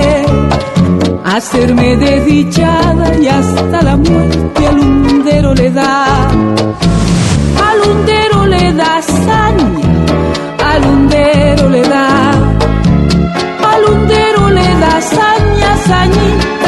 hacerme 1.23 1.95
desdichada 1.97 3.17
y 3.19 3.27
hasta 3.27 3.81
la 3.81 3.95
muerte 3.97 4.67
al 4.67 4.79
hundero 4.79 5.53
le 5.53 5.71
da, 5.71 6.29
al 7.67 7.79
hundero 7.89 8.45
le 8.47 8.73
da 8.73 9.01
saña, 9.01 9.89
al 10.71 10.83
hundero 10.85 11.69
le 11.69 11.81
da, 11.81 12.22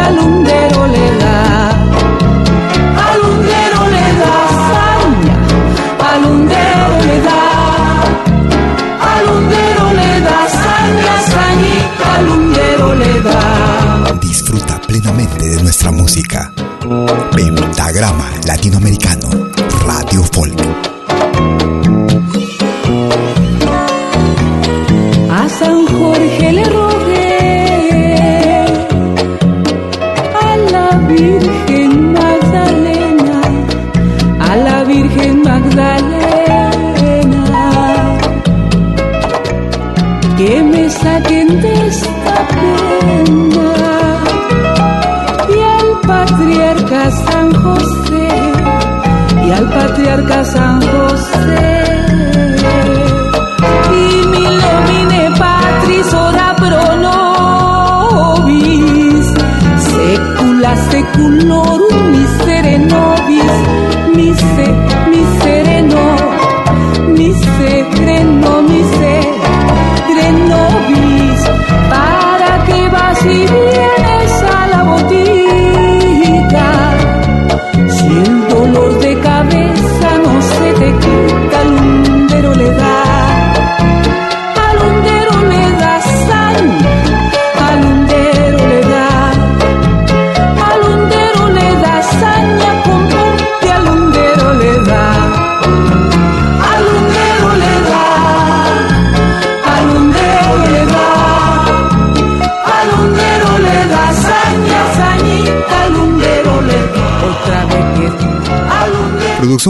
sañita 0.05 0.09
al 0.09 0.19
hundero 0.19 0.87
le 0.87 1.17
da, 1.17 1.69
al 3.09 3.21
hundero 3.21 3.87
le 3.89 4.13
da 4.21 4.35
saña, 4.71 5.35
al 6.13 6.23
hundero 6.25 6.97
le 7.05 7.21
da, 7.21 7.41
al 9.13 9.25
hundero 9.29 9.93
le 9.93 10.21
da 10.21 10.47
saña, 10.49 11.21
sañita, 11.33 12.15
al 12.15 12.29
hundero 12.29 12.95
le 12.95 13.21
da. 13.21 14.13
Disfruta 14.21 14.79
plenamente 14.81 15.49
de 15.49 15.63
nuestra 15.63 15.91
música. 15.91 16.51
Pentagrama 17.35 18.29
Latinoamericano, 18.45 19.29
Radio 19.85 20.23
Folk. 20.31 20.84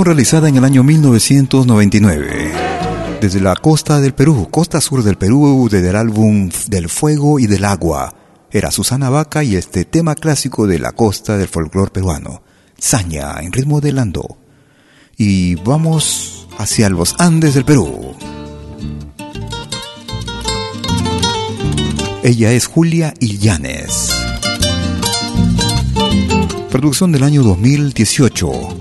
Realizada 0.03 0.49
en 0.49 0.57
el 0.57 0.65
año 0.65 0.83
1999. 0.83 2.51
Desde 3.21 3.39
la 3.39 3.55
costa 3.55 4.01
del 4.01 4.13
Perú, 4.13 4.47
costa 4.51 4.81
sur 4.81 5.03
del 5.03 5.17
Perú, 5.17 5.69
desde 5.71 5.89
el 5.89 5.95
álbum 5.95 6.49
Del 6.67 6.89
Fuego 6.89 7.39
y 7.39 7.47
del 7.47 7.65
Agua. 7.65 8.13
Era 8.51 8.71
Susana 8.71 9.09
Vaca 9.09 9.43
y 9.43 9.55
este 9.55 9.85
tema 9.85 10.15
clásico 10.15 10.67
de 10.67 10.79
la 10.79 10.91
costa 10.91 11.37
del 11.37 11.47
folclore 11.47 11.91
peruano. 11.91 12.41
Saña, 12.77 13.35
en 13.39 13.53
ritmo 13.53 13.79
de 13.79 13.93
lando. 13.93 14.37
Y 15.17 15.55
vamos 15.55 16.47
hacia 16.57 16.89
los 16.89 17.15
Andes 17.19 17.53
del 17.53 17.65
Perú. 17.65 18.15
Ella 22.23 22.51
es 22.51 22.65
Julia 22.67 23.13
Illanes. 23.19 24.09
Producción 26.69 27.11
del 27.11 27.23
año 27.23 27.43
2018 27.43 28.74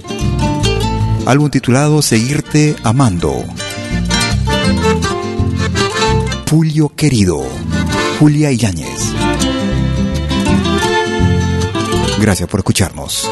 álbum 1.26 1.48
titulado 1.48 2.02
Seguirte 2.02 2.76
Amando. 2.82 3.44
Julio 6.50 6.88
Querido, 6.94 7.42
Julia 8.18 8.52
Illañez. 8.52 9.12
Gracias 12.20 12.48
por 12.48 12.60
escucharnos. 12.60 13.28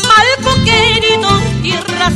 Algo 0.00 0.64
querido, 0.64 1.28
tierra 1.62 2.10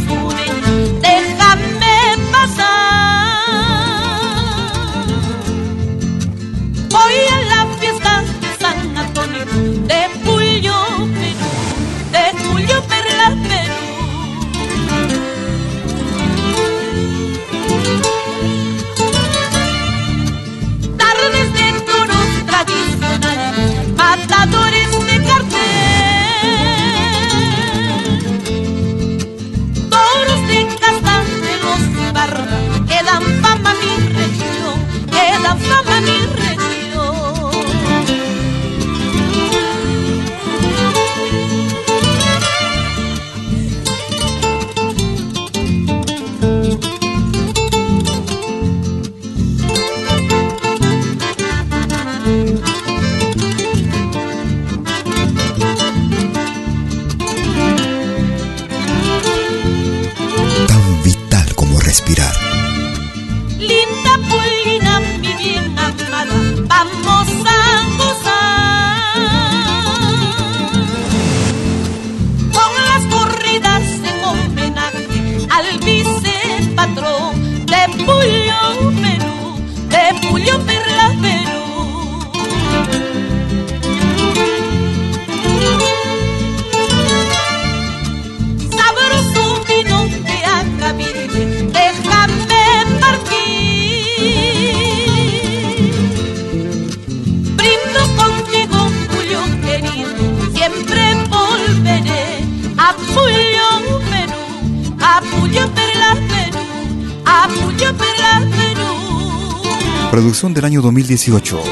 2018. 111.09 111.63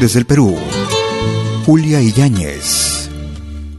Desde 0.00 0.18
el 0.18 0.26
Perú. 0.26 0.56
Julia 1.64 2.02
Iñáñez. 2.02 3.08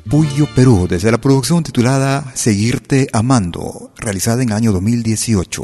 Puyo, 0.09 0.47
Perú, 0.55 0.87
desde 0.89 1.11
la 1.11 1.19
producción 1.19 1.63
titulada 1.63 2.31
Seguirte 2.33 3.09
Amando, 3.11 3.91
realizada 3.97 4.41
en 4.41 4.49
el 4.49 4.55
año 4.55 4.71
2018. 4.71 5.63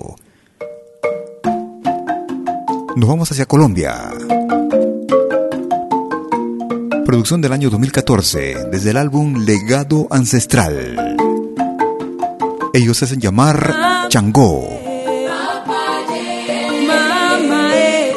Nos 2.97 3.07
vamos 3.07 3.31
hacia 3.31 3.45
Colombia. 3.45 4.09
Producción 7.05 7.39
del 7.39 7.53
año 7.53 7.69
2014, 7.69 8.67
desde 8.69 8.89
el 8.89 8.97
álbum 8.97 9.45
Legado 9.45 10.07
Ancestral. 10.09 11.15
Ellos 12.73 12.97
se 12.97 13.05
hacen 13.05 13.21
llamar 13.21 13.73
Changó. 14.09 14.67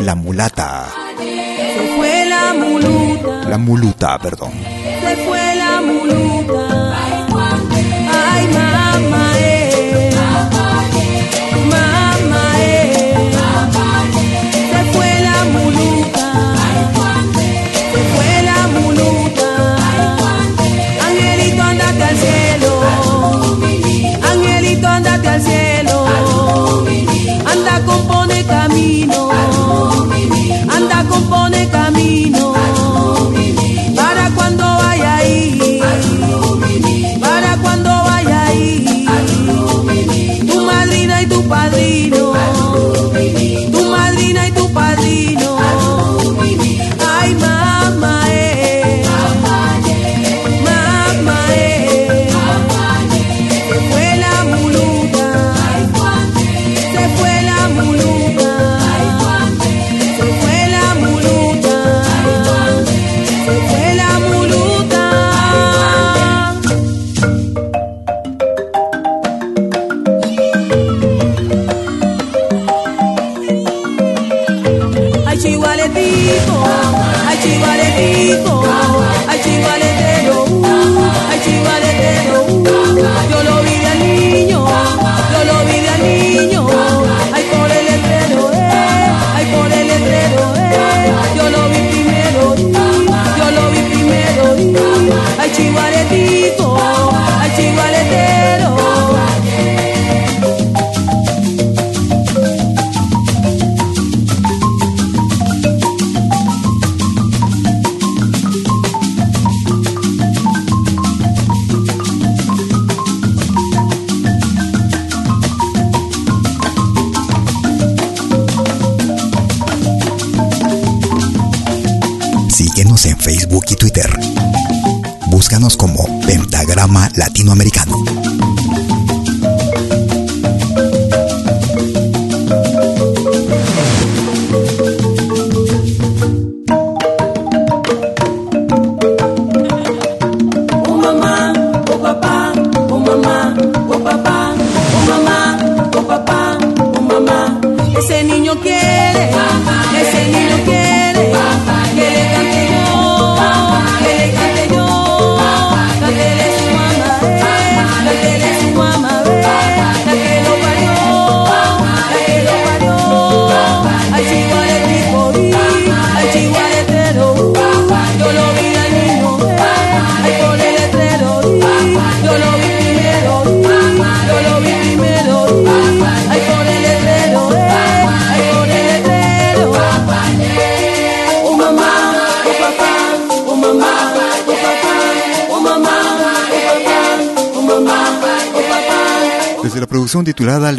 La 0.01 0.17
mulata. 0.17 1.00
La 3.51 3.59
muluta, 3.59 4.17
perdón. 4.17 4.53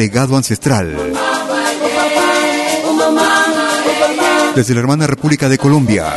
Legado 0.02 0.36
Ancestral. 0.36 0.98
Desde 4.56 4.74
la 4.74 4.80
hermana 4.80 5.06
República 5.06 5.48
de 5.48 5.60
Colombia. 5.60 6.12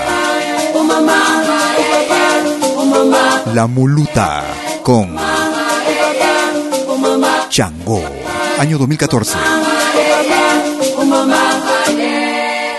La 3.52 3.66
Muluta 3.66 4.42
con 4.82 5.14
Changó. 7.50 8.00
Año 8.58 8.78
2014. 8.78 9.36
oh 10.96 11.04
mamá. 11.04 11.42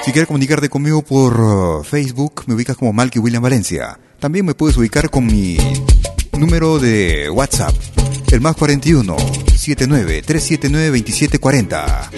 Si 0.04 0.12
quieres 0.12 0.26
comunicarte 0.26 0.70
conmigo 0.70 1.04
por 1.04 1.40
uh, 1.40 1.84
Facebook, 1.84 2.46
me 2.48 2.56
ubicas 2.56 2.76
como 2.78 2.94
Malky 2.94 3.20
William 3.20 3.44
Valencia. 3.44 4.00
También 4.20 4.44
me 4.44 4.56
puedes 4.56 4.76
ubicar 4.76 5.12
con 5.12 5.28
mi 5.28 5.58
número 6.34 6.80
de 6.80 7.30
WhatsApp, 7.30 7.76
el 8.32 8.42
más 8.42 8.56
41 8.56 9.16
79 9.66 10.22
379 10.22 11.00
2740. 11.00 12.12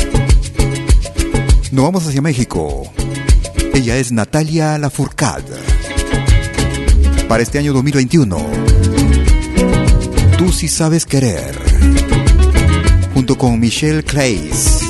Nos 1.71 1.85
vamos 1.85 2.05
hacia 2.05 2.21
México. 2.21 2.91
Ella 3.73 3.95
es 3.95 4.11
Natalia 4.11 4.77
Lafourcade. 4.77 5.55
Para 7.29 7.43
este 7.43 7.57
año 7.59 7.71
2021, 7.71 8.37
Tú 10.37 10.51
sí 10.51 10.67
sabes 10.67 11.05
querer. 11.05 11.57
Junto 13.13 13.37
con 13.37 13.57
Michelle 13.61 14.03
Clays. 14.03 14.81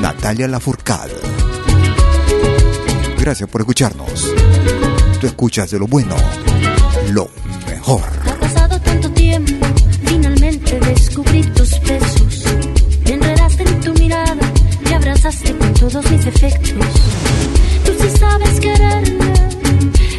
Natalia 0.00 0.48
Lafourcade. 0.48 1.16
Gracias 3.18 3.48
por 3.48 3.62
escucharnos. 3.62 4.34
Tú 5.18 5.26
escuchas 5.26 5.70
de 5.70 5.78
lo 5.78 5.86
bueno, 5.86 6.16
lo 7.10 7.30
mejor. 7.66 8.29
Todos 15.80 16.10
mis 16.10 16.22
defectos. 16.26 16.86
Tú 17.86 17.92
sí 17.98 18.10
sabes 18.18 18.60
quererme, 18.60 19.32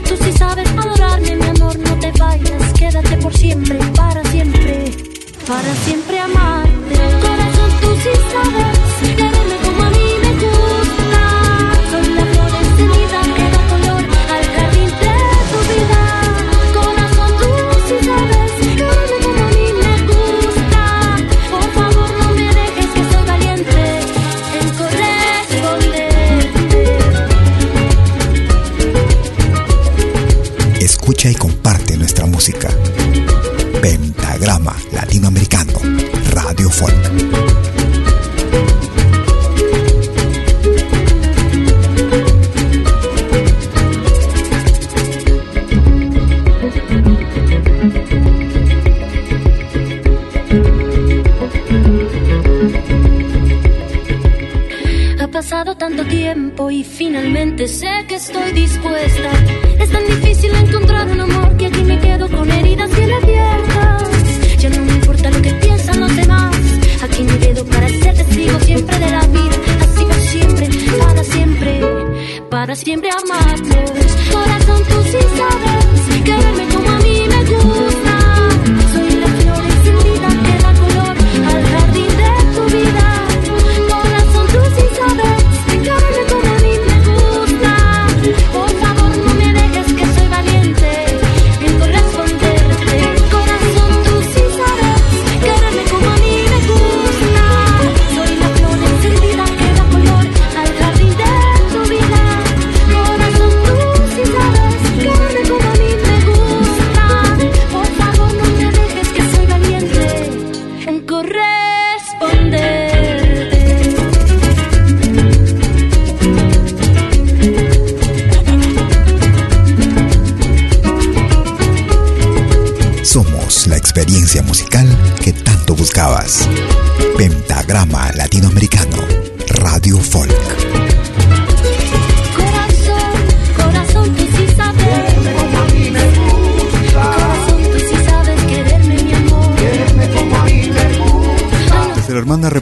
tú 0.07 0.17
sí 0.23 0.31
sabes 0.35 0.67
adorarme, 0.69 1.35
mi 1.35 1.45
amor, 1.45 1.77
no 1.77 1.99
te 1.99 2.11
vayas, 2.13 2.73
quédate 2.73 3.17
por 3.17 3.38
siempre, 3.38 3.77
para 3.95 4.23
siempre, 4.31 4.91
para 5.47 5.75
siempre 5.85 6.00
y 31.30 31.35
comparte 31.35 31.98
nuestra 31.98 32.26
música. 32.26 32.69
Pentagrama 33.81 34.76
Latinoamericano, 34.91 35.80
Radio 36.31 36.69
Folk. 36.69 37.52
tanto 55.77 56.06
tiempo 56.06 56.69
y 56.69 56.84
finalmente 56.84 57.68
sé 57.68 58.06
que 58.07 58.15
estoy 58.15 58.52
dispuesta. 58.52 59.70
Tan 59.91 60.05
difícil 60.07 60.55
encontrar 60.55 61.07
un 61.07 61.22
amor 61.22 61.57
que 61.57 61.65
aquí 61.68 61.84
me 61.84 61.99
quedo 61.99 62.30
con 62.30 62.49
heridas 62.51 62.89
bien 62.95 63.11
abiertas. 63.11 64.09
Ya 64.57 64.69
no 64.69 64.81
me 64.85 64.93
importa 64.93 65.30
lo 65.31 65.41
que 65.41 65.53
piensan 65.53 65.99
los 65.99 66.15
demás. 66.15 66.55
Aquí 67.03 67.23
me 67.23 67.38
quedo 67.39 67.65
para 67.65 67.88
ser 67.89 68.13
testigo 68.15 68.59
siempre 68.59 68.99
de 68.99 69.11
la 69.11 69.27
vida. 69.27 69.57
Así 69.84 70.03
por 70.03 70.15
siempre, 70.15 70.69
para 70.99 71.23
siempre, 71.23 71.81
para 72.49 72.76
siempre 72.76 73.09
amarlos. 73.11 73.91
Corazón, 74.34 74.84
tú 74.89 74.97
sí 75.11 75.22
sabes 75.38 75.81
quererme 76.23 76.65
como 76.73 76.89
a 76.89 76.99
mí 76.99 77.27
me 77.27 77.43
gusta. 77.45 78.00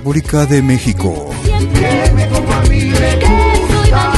Mí 0.09 0.15
me 2.97 3.21
gusta. 3.21 4.11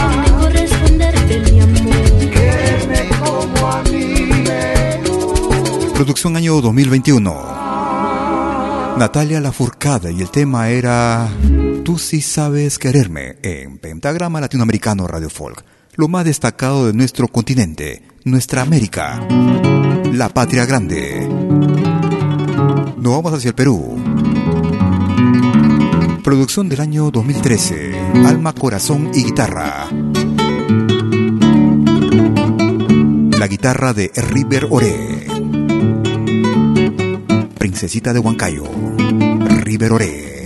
Producción 5.93 6.37
año 6.37 6.61
2021. 6.61 7.33
Natalia 8.97 9.41
Lafourcade 9.41 10.13
y 10.13 10.21
el 10.21 10.29
tema 10.29 10.69
era 10.69 11.27
Tú 11.83 11.99
sí 11.99 12.21
sabes 12.21 12.79
quererme 12.79 13.35
en 13.41 13.77
Pentagrama 13.77 14.39
Latinoamericano 14.39 15.07
Radio 15.07 15.29
Folk, 15.29 15.65
lo 15.95 16.07
más 16.07 16.23
destacado 16.23 16.87
de 16.87 16.93
nuestro 16.93 17.27
continente, 17.27 18.03
nuestra 18.23 18.61
América, 18.61 19.19
la 20.13 20.29
patria 20.29 20.65
grande. 20.65 21.27
Nos 22.97 23.13
vamos 23.13 23.33
hacia 23.33 23.49
el 23.49 23.55
Perú. 23.55 24.00
Producción 26.31 26.69
del 26.69 26.79
año 26.79 27.11
2013, 27.11 27.91
Alma, 28.25 28.53
Corazón 28.53 29.11
y 29.13 29.25
Guitarra. 29.25 29.89
La 33.37 33.47
guitarra 33.47 33.91
de 33.91 34.09
River 34.15 34.67
Ore. 34.69 35.27
Princesita 37.57 38.13
de 38.13 38.19
Huancayo, 38.19 38.63
River 39.65 39.91
Ore. 39.91 40.40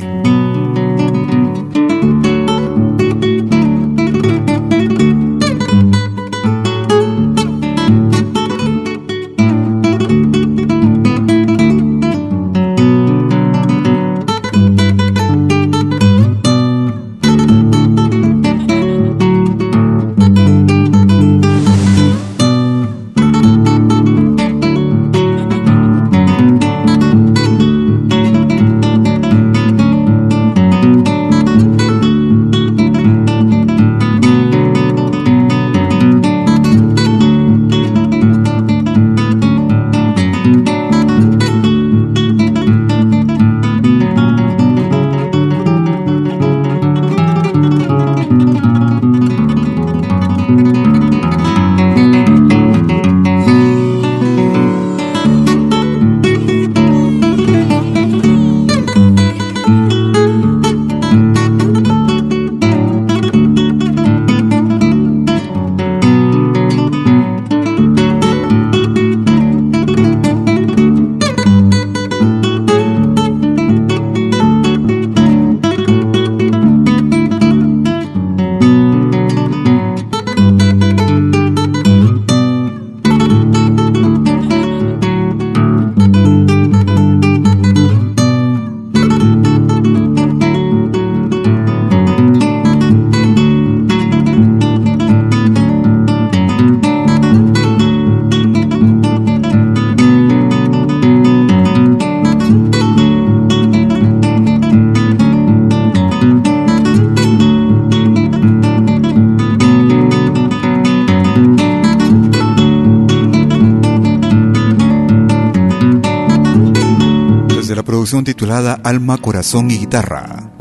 Titulada 118.35 118.81
Alma, 118.83 119.17
Corazón 119.17 119.71
y 119.71 119.77
Guitarra. 119.77 120.51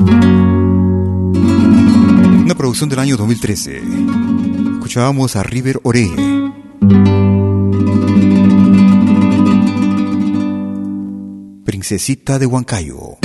Una 2.39 2.55
producción 2.55 2.87
del 2.89 2.99
año 2.99 3.17
2013. 3.17 3.81
Escuchábamos 4.75 5.35
a 5.35 5.43
River 5.43 5.81
Ore. 5.83 6.09
Princesita 11.65 12.39
de 12.39 12.45
Huancayo. 12.45 13.17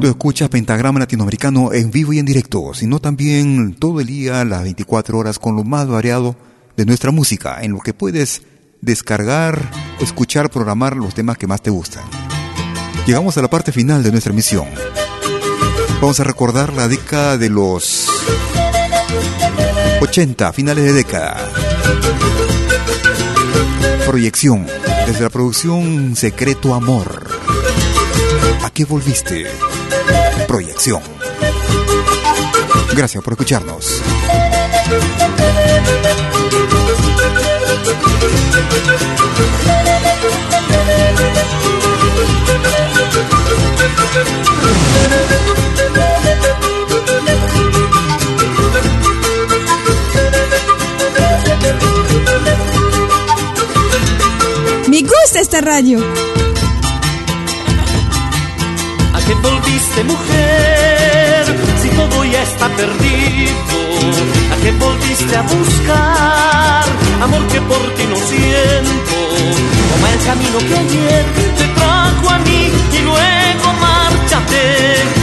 Tú 0.00 0.08
escuchas 0.08 0.48
Pentagrama 0.48 0.98
Latinoamericano 0.98 1.72
en 1.72 1.92
vivo 1.92 2.12
y 2.12 2.18
en 2.18 2.26
directo, 2.26 2.74
sino 2.74 2.98
también 2.98 3.74
todo 3.74 4.00
el 4.00 4.08
día, 4.08 4.44
las 4.44 4.64
24 4.64 5.16
horas, 5.16 5.38
con 5.38 5.54
lo 5.54 5.62
más 5.62 5.86
variado 5.86 6.34
de 6.76 6.84
nuestra 6.84 7.12
música, 7.12 7.62
en 7.62 7.70
lo 7.70 7.78
que 7.78 7.94
puedes 7.94 8.42
descargar, 8.80 9.70
escuchar, 10.00 10.50
programar 10.50 10.96
los 10.96 11.14
temas 11.14 11.38
que 11.38 11.46
más 11.46 11.62
te 11.62 11.70
gustan. 11.70 12.04
Llegamos 13.06 13.36
a 13.38 13.42
la 13.42 13.48
parte 13.48 13.72
final 13.72 14.02
de 14.02 14.10
nuestra 14.10 14.32
emisión. 14.32 14.66
Vamos 16.00 16.20
a 16.20 16.24
recordar 16.24 16.72
la 16.72 16.88
década 16.88 17.38
de 17.38 17.48
los 17.48 18.08
80, 20.00 20.52
finales 20.52 20.84
de 20.84 20.92
década. 20.92 21.50
Proyección, 24.06 24.66
desde 25.06 25.22
la 25.22 25.30
producción 25.30 26.14
Secreto 26.16 26.74
Amor. 26.74 27.28
¿A 28.62 28.70
qué 28.70 28.84
volviste? 28.84 29.46
Proyección. 30.46 31.02
Gracias 32.94 33.22
por 33.22 33.32
escucharnos. 33.32 34.02
Me 54.88 55.02
gusta 55.02 55.40
esta 55.40 55.60
radio. 55.60 55.98
¿A 59.12 59.20
qué 59.26 59.34
volviste 59.34 60.04
mujer? 60.04 60.75
Todo 61.96 62.24
ya 62.24 62.42
está 62.42 62.68
perdido. 62.68 63.76
¿A 64.52 64.56
qué 64.62 64.70
volviste 64.72 65.36
a 65.36 65.42
buscar? 65.42 66.84
Amor 67.22 67.46
que 67.48 67.60
por 67.62 67.82
ti 67.94 68.04
no 68.08 68.16
siento. 68.16 69.16
Toma 69.90 70.08
el 70.12 70.20
camino 70.30 70.58
que 70.58 70.74
ayer 70.84 71.24
te 71.58 71.66
trajo 71.78 72.30
a 72.30 72.38
mí 72.38 72.62
y 72.92 72.98
luego 73.08 73.66
márchate. 73.80 74.64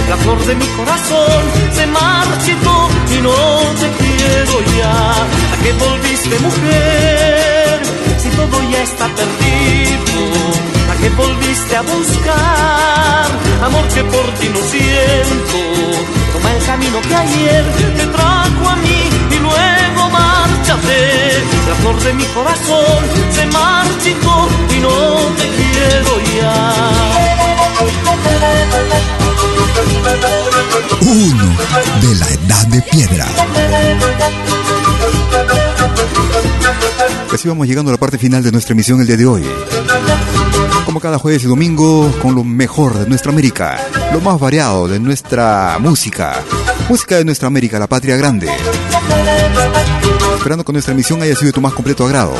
La 0.10 0.18
flor 0.18 0.40
de 0.45 0.56
mi 0.56 0.66
corazón 0.78 1.44
se 1.78 1.86
marchitó 1.88 2.90
y 3.16 3.22
no 3.22 3.36
te 3.80 3.88
quiero 4.02 4.56
ya. 4.78 5.12
¿A 5.54 5.56
qué 5.64 5.72
volviste 5.74 6.40
mujer? 6.40 7.82
Si 8.22 8.30
todo 8.30 8.58
ya 8.72 8.82
está 8.84 9.08
perdido. 9.20 10.16
¿A 10.91 10.95
qué 11.02 11.10
volviste 11.10 11.76
a 11.76 11.82
buscar? 11.82 13.28
Amor 13.64 13.88
que 13.94 14.04
por 14.04 14.26
ti 14.40 14.48
no 14.50 14.60
siento. 14.74 15.60
El 16.53 16.63
camino 16.65 17.01
que 17.01 17.15
ayer 17.15 17.65
te 17.97 18.05
trajo 18.07 18.69
a 18.69 18.75
mí 18.75 19.09
y 19.31 19.39
luego 19.39 20.09
márchate. 20.11 21.43
La 21.67 21.75
flor 21.75 21.99
de 22.03 22.13
mi 22.13 22.25
corazón 22.25 23.03
se 23.31 23.45
marchitó 23.47 24.47
y 24.69 24.80
no 24.80 24.89
te 25.38 25.47
quiero 25.57 26.11
ya. 26.38 26.73
Uno 31.01 31.57
de 32.01 32.15
la 32.15 32.30
edad 32.30 32.67
de 32.67 32.81
piedra. 32.84 33.25
Así 37.34 37.47
vamos 37.47 37.67
llegando 37.67 37.89
a 37.89 37.93
la 37.93 37.97
parte 37.97 38.19
final 38.19 38.43
de 38.43 38.51
nuestra 38.51 38.73
emisión 38.73 39.01
el 39.01 39.07
día 39.07 39.17
de 39.17 39.25
hoy. 39.25 39.43
Como 40.85 40.99
cada 40.99 41.18
jueves 41.18 41.43
y 41.43 41.47
domingo, 41.47 42.11
con 42.22 42.35
lo 42.35 42.43
mejor 42.43 42.97
de 42.97 43.07
nuestra 43.07 43.31
América, 43.31 43.80
lo 44.11 44.22
más 44.22 44.39
variado 44.39 44.88
de 44.88 44.99
nuestra 44.99 45.77
música, 45.80 46.41
música 46.89 47.18
de 47.18 47.26
nuestra 47.26 47.47
América, 47.47 47.80
la 47.80 47.88
patria 47.88 48.15
grande. 48.15 48.49
Esperando 50.35 50.64
que 50.64 50.73
nuestra 50.73 50.93
emisión 50.93 51.22
haya 51.22 51.35
sido 51.35 51.47
de 51.47 51.53
tu 51.53 51.61
más 51.61 51.73
completo 51.73 52.05
agrado. 52.05 52.34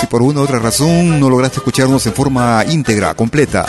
Si 0.00 0.06
por 0.06 0.22
una 0.22 0.40
u 0.40 0.42
otra 0.42 0.58
razón 0.58 1.20
no 1.20 1.30
lograste 1.30 1.58
escucharnos 1.58 2.04
en 2.06 2.12
forma 2.12 2.64
íntegra, 2.68 3.14
completa, 3.14 3.64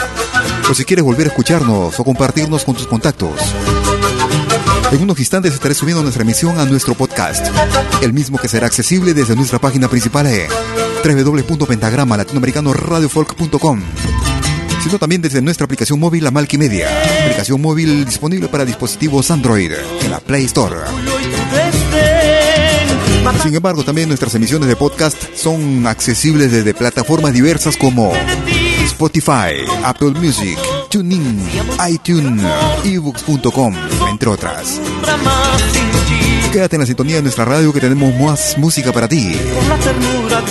o 0.70 0.74
si 0.74 0.84
quieres 0.84 1.04
volver 1.04 1.26
a 1.26 1.30
escucharnos 1.30 1.98
o 1.98 2.04
compartirnos 2.04 2.64
con 2.64 2.74
tus 2.74 2.86
contactos, 2.86 3.40
en 4.92 5.02
unos 5.02 5.18
instantes 5.18 5.54
estaré 5.54 5.74
subiendo 5.74 6.02
nuestra 6.02 6.22
emisión 6.22 6.58
a 6.58 6.64
nuestro 6.64 6.94
podcast, 6.94 7.46
el 8.02 8.12
mismo 8.12 8.38
que 8.38 8.48
será 8.48 8.66
accesible 8.66 9.14
desde 9.14 9.36
nuestra 9.36 9.58
página 9.58 9.88
principal 9.88 10.26
www.pentagrama 11.06 12.16
latinoamericanoradiofolk.com 12.16 13.82
sino 14.82 14.98
también 15.00 15.20
desde 15.20 15.42
nuestra 15.42 15.64
aplicación 15.64 15.98
móvil 15.98 16.22
La 16.22 16.30
Malquimedia, 16.30 16.86
aplicación 17.24 17.60
móvil 17.60 18.04
disponible 18.04 18.46
para 18.46 18.64
dispositivos 18.64 19.32
Android 19.32 19.72
en 19.72 20.10
la 20.12 20.20
Play 20.20 20.44
Store. 20.44 20.76
Sin 23.42 23.54
embargo, 23.54 23.82
también 23.82 24.06
nuestras 24.08 24.34
emisiones 24.36 24.68
de 24.68 24.76
podcast 24.76 25.16
son 25.34 25.88
accesibles 25.88 26.52
desde 26.52 26.72
plataformas 26.72 27.32
diversas 27.32 27.76
como 27.76 28.12
Spotify, 28.84 29.54
Apple 29.84 30.10
Music, 30.10 30.56
TuneIn, 30.96 31.38
iTunes, 31.90 32.42
ebooks.com, 32.82 33.74
entre 34.08 34.30
otras. 34.30 34.80
Quédate 36.50 36.76
en 36.76 36.80
la 36.80 36.86
sintonía 36.86 37.16
de 37.16 37.22
nuestra 37.22 37.44
radio 37.44 37.70
que 37.70 37.80
tenemos 37.80 38.18
más 38.18 38.56
música 38.56 38.92
para 38.92 39.06
ti. 39.06 39.30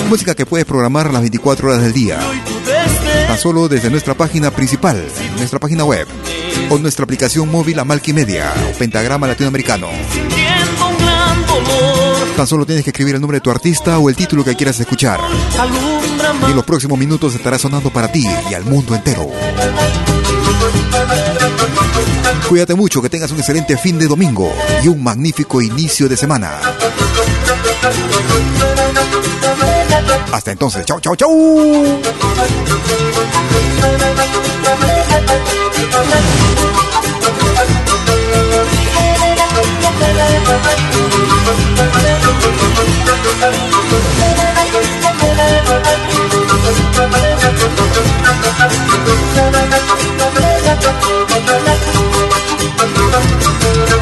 Música 0.07 0.35
que 0.35 0.45
puedes 0.45 0.67
programar 0.67 1.11
las 1.11 1.23
24 1.23 1.67
horas 1.67 1.81
del 1.81 1.93
día. 1.93 2.19
Tan 3.27 3.39
solo 3.39 3.67
desde 3.67 3.89
nuestra 3.89 4.13
página 4.13 4.51
principal, 4.51 5.03
nuestra 5.38 5.57
página 5.57 5.84
web, 5.84 6.05
o 6.69 6.77
nuestra 6.77 7.05
aplicación 7.05 7.49
móvil 7.49 7.80
Amalquimedia 7.80 8.53
o 8.69 8.77
Pentagrama 8.77 9.26
Latinoamericano. 9.26 9.88
Tan 12.36 12.48
solo 12.48 12.66
tienes 12.66 12.84
que 12.84 12.90
escribir 12.90 13.16
el 13.16 13.22
nombre 13.22 13.38
de 13.38 13.41
tu 13.41 13.49
artista 13.49 13.98
o 13.98 14.10
el 14.10 14.16
título 14.16 14.44
que 14.44 14.56
quieras 14.56 14.78
escuchar. 14.80 15.22
Y 16.48 16.52
en 16.52 16.56
los 16.56 16.66
próximos 16.66 16.99
minutos 16.99 17.34
estará 17.34 17.57
sonando 17.57 17.90
para 17.91 18.12
ti 18.12 18.28
y 18.49 18.53
al 18.53 18.66
mundo 18.66 18.94
entero. 18.94 19.30
Cuídate 22.49 22.76
mucho, 22.76 23.02
que 23.02 23.10
tengas 23.10 23.32
un 23.32 23.38
excelente 23.38 23.78
fin 23.78 23.98
de 23.98 24.07
domingo 24.07 24.52
y 24.84 24.90
un 24.90 25.02
magnífico 25.02 25.62
inicio 25.62 26.10
de 26.10 26.18
semana. 26.18 26.60
Hasta 30.34 30.52
entonces, 30.52 30.86
chau, 30.86 30.99
chau, 30.99 31.16
chau. 31.16 32.02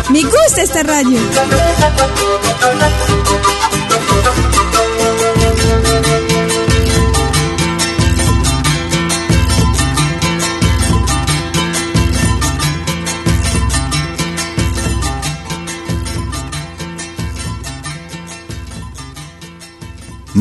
Me 0.10 0.22
gusta 0.22 0.62
esta 0.62 0.84
radio. 0.84 1.20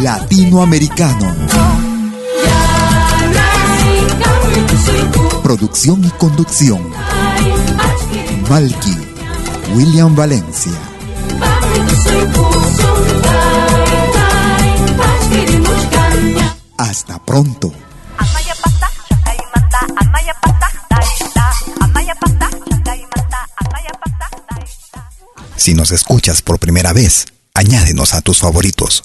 Latinoamericano. 0.00 1.34
Producción 5.42 6.04
y 6.04 6.10
conducción. 6.10 6.90
Malky, 8.48 8.96
William 9.74 10.14
Valencia. 10.14 10.72
Hasta 16.78 17.18
pronto. 17.24 17.72
Si 25.56 25.74
nos 25.74 25.92
escuchas 25.92 26.42
por 26.42 26.58
primera 26.58 26.92
vez, 26.92 27.26
añádenos 27.54 28.14
a 28.14 28.20
tus 28.20 28.38
favoritos. 28.38 29.04